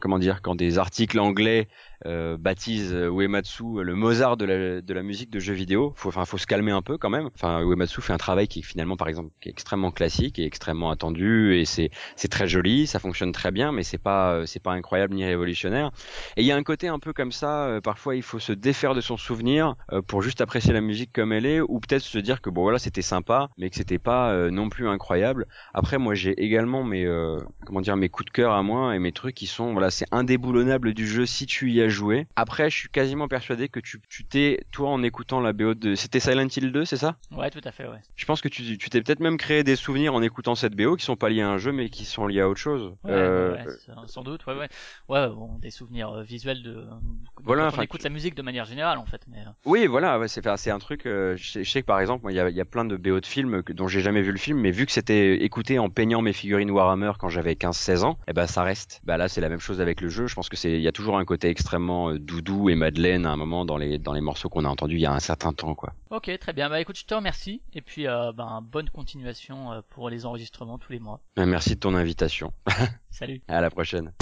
comment 0.00 0.18
dire 0.18 0.40
quand 0.40 0.54
des 0.54 0.78
articles 0.78 1.18
anglais 1.18 1.68
euh, 2.06 2.36
baptisent 2.38 2.94
euh, 2.94 3.10
Uematsu 3.10 3.78
euh, 3.78 3.82
le 3.82 3.94
Mozart 3.94 4.36
de 4.36 4.44
la, 4.44 4.80
de 4.80 4.94
la 4.94 5.02
musique 5.02 5.30
de 5.30 5.40
jeux 5.40 5.54
vidéo. 5.54 5.92
Faut, 5.96 6.08
enfin, 6.08 6.24
faut 6.24 6.38
se 6.38 6.46
calmer 6.46 6.72
un 6.72 6.82
peu 6.82 6.98
quand 6.98 7.10
même. 7.10 7.28
Enfin, 7.34 7.60
Uematsu 7.62 8.00
fait 8.00 8.12
un 8.12 8.18
travail 8.18 8.48
qui 8.48 8.60
est 8.60 8.62
finalement, 8.62 8.96
par 8.96 9.08
exemple, 9.08 9.30
qui 9.40 9.48
est 9.48 9.52
extrêmement 9.52 9.90
classique 9.90 10.38
et 10.38 10.44
extrêmement 10.44 10.90
attendu 10.90 11.56
et 11.56 11.64
c'est 11.64 11.90
c'est 12.16 12.28
très 12.28 12.48
joli, 12.48 12.86
ça 12.86 12.98
fonctionne 12.98 13.32
très 13.32 13.50
bien, 13.50 13.72
mais 13.72 13.82
c'est 13.82 13.98
pas 13.98 14.34
euh, 14.34 14.46
c'est 14.46 14.62
pas 14.62 14.72
incroyable 14.72 15.14
ni 15.14 15.24
révolutionnaire. 15.24 15.90
Et 16.36 16.42
il 16.42 16.46
y 16.46 16.52
a 16.52 16.56
un 16.56 16.62
côté 16.62 16.88
un 16.88 16.98
peu 16.98 17.12
comme 17.12 17.32
ça. 17.32 17.66
euh, 17.66 17.80
parfois, 17.80 18.16
il 18.16 18.22
faut 18.22 18.38
se 18.38 18.52
défaire 18.52 18.94
de 18.94 19.00
son 19.00 19.16
souvenir 19.16 19.74
euh, 19.92 20.02
pour 20.02 20.22
juste 20.22 20.40
apprécier 20.40 20.72
la 20.72 20.80
musique 20.80 21.12
comme 21.12 21.32
elle 21.32 21.46
est, 21.46 21.60
ou 21.60 21.80
peut-être 21.80 22.02
se 22.02 22.18
dire 22.18 22.40
que 22.40 22.50
bon 22.50 22.62
voilà, 22.62 22.78
c'était 22.78 23.02
sympa, 23.02 23.50
mais 23.58 23.70
que 23.70 23.76
c'était 23.76 23.98
pas 23.98 24.30
euh, 24.32 24.50
non 24.50 24.68
plus 24.68 24.88
incroyable. 24.88 25.46
Après, 25.74 25.98
moi, 25.98 26.14
j'ai 26.14 26.32
également 26.42 26.84
mes 26.84 27.00
comment 27.66 27.80
dire 27.80 27.96
mes 27.96 28.08
coups 28.08 28.26
de 28.26 28.30
cœur 28.30 28.52
à 28.52 28.62
moi 28.62 28.94
et 28.94 28.98
mes 28.98 29.12
trucs 29.12 29.34
qui 29.34 29.46
sont 29.46 29.72
voilà, 29.72 29.90
c'est 29.90 30.06
indéboulonnable 30.12 30.94
du 30.94 31.06
jeu 31.06 31.26
si 31.26 31.46
tu 31.46 31.70
y 31.70 31.82
as 31.82 31.88
joué. 31.90 32.26
Après, 32.36 32.70
je 32.70 32.76
suis 32.76 32.88
quasiment 32.88 33.28
persuadé 33.28 33.68
que 33.68 33.80
tu 33.80 34.00
tu 34.08 34.24
t'es 34.24 34.60
toi 34.70 34.90
en 34.90 35.02
écoutant 35.02 35.40
la 35.40 35.52
BO 35.52 35.74
de 35.74 35.94
c'était 35.94 36.20
Silent 36.20 36.48
Hill 36.54 36.72
2, 36.72 36.84
c'est 36.84 36.96
ça? 36.96 37.16
Ouais, 37.30 37.50
tout 37.50 37.60
à 37.64 37.72
fait, 37.72 37.86
ouais. 37.86 38.00
Je 38.16 38.24
pense 38.24 38.40
que 38.40 38.48
tu 38.48 38.78
t'es 38.78 39.02
peut-être 39.02 39.20
même 39.20 39.36
créé 39.36 39.62
des 39.64 39.76
souvenirs 39.76 40.14
en 40.14 40.22
écoutant 40.22 40.54
cette 40.54 40.74
BO 40.74 40.96
qui 40.96 41.04
sont 41.04 41.16
pas 41.16 41.28
liés 41.28 41.42
à 41.42 41.48
un 41.50 41.58
jeu 41.58 41.72
mais 41.72 41.88
qui 41.88 42.04
sont 42.04 42.26
liés 42.26 42.40
à 42.40 42.48
autre 42.48 42.60
chose. 42.60 42.94
Ouais, 43.04 43.10
Euh, 43.12 43.56
ouais, 43.56 43.64
sans- 44.06 44.22
doute, 44.22 44.46
ouais, 44.46 44.54
ouais. 44.56 44.68
Ouais, 45.08 45.28
bon, 45.28 45.58
des 45.58 45.70
souvenirs 45.70 46.10
euh, 46.10 46.22
visuels 46.22 46.62
de. 46.62 46.86
Voilà, 47.42 47.66
enfin, 47.66 47.78
on 47.78 47.82
écoute 47.82 48.02
la 48.02 48.10
musique 48.10 48.34
de 48.34 48.42
manière 48.42 48.64
générale, 48.64 48.98
en 48.98 49.06
fait. 49.06 49.22
Mais 49.28 49.38
euh, 49.38 49.50
Oui, 49.64 49.86
voilà, 49.86 50.18
ouais, 50.18 50.28
c'est 50.28 50.70
un 50.70 50.78
truc. 50.78 51.06
euh, 51.06 51.36
je, 51.36 51.50
sais, 51.50 51.64
je 51.64 51.70
sais 51.70 51.80
que 51.80 51.86
par 51.86 52.00
exemple, 52.00 52.26
il 52.30 52.34
y 52.36 52.40
a, 52.40 52.48
il 52.50 52.56
y 52.56 52.60
a 52.60 52.64
plein 52.64 52.84
de 52.84 52.96
BO 52.96 53.20
de 53.20 53.26
films 53.26 53.62
que, 53.62 53.72
dont 53.72 53.88
j'ai 53.88 54.00
jamais 54.00 54.22
vu 54.22 54.32
le 54.32 54.38
film, 54.38 54.58
mais 54.60 54.70
vu 54.70 54.86
que 54.86 54.92
c'était 54.92 55.42
écouté 55.42 55.78
en 55.78 55.88
peignant 55.90 56.22
mes 56.22 56.32
figurines 56.32 56.70
Warhammer 56.70 57.12
quand 57.18 57.28
j'avais 57.28 57.54
15-16 57.54 58.02
ans, 58.04 58.18
et 58.28 58.32
ben 58.32 58.46
ça 58.46 58.62
reste. 58.62 59.00
Bah 59.04 59.16
là, 59.16 59.28
c'est 59.28 59.40
la 59.40 59.48
même 59.48 59.60
chose 59.60 59.80
avec 59.80 60.00
le 60.00 60.08
jeu. 60.08 60.26
Je 60.26 60.34
pense 60.34 60.48
que 60.48 60.56
c'est, 60.56 60.72
il 60.72 60.80
y 60.82 60.88
a 60.88 60.92
toujours 60.92 61.18
un 61.18 61.24
côté 61.24 61.48
extrêmement 61.48 61.79
euh, 61.88 62.18
doudou 62.18 62.68
et 62.68 62.74
Madeleine 62.74 63.26
à 63.26 63.30
un 63.30 63.36
moment 63.36 63.64
dans 63.64 63.76
les 63.76 63.98
dans 63.98 64.12
les 64.12 64.20
morceaux 64.20 64.48
qu'on 64.48 64.64
a 64.64 64.68
entendus 64.68 64.96
il 64.96 65.00
y 65.00 65.06
a 65.06 65.12
un 65.12 65.20
certain 65.20 65.52
temps, 65.52 65.74
quoi. 65.74 65.94
ok, 66.10 66.30
très 66.38 66.52
bien. 66.52 66.68
Bah 66.68 66.80
écoute, 66.80 66.98
je 66.98 67.04
te 67.04 67.14
remercie. 67.14 67.62
Et 67.72 67.80
puis, 67.80 68.06
euh, 68.06 68.32
ben, 68.32 68.60
bonne 68.62 68.90
continuation 68.90 69.72
euh, 69.72 69.80
pour 69.90 70.10
les 70.10 70.26
enregistrements 70.26 70.78
tous 70.78 70.92
les 70.92 71.00
mois. 71.00 71.20
Merci 71.36 71.74
de 71.76 71.80
ton 71.80 71.94
invitation. 71.94 72.52
Salut. 73.10 73.42
À 73.48 73.60
la 73.60 73.70
prochaine. 73.70 74.12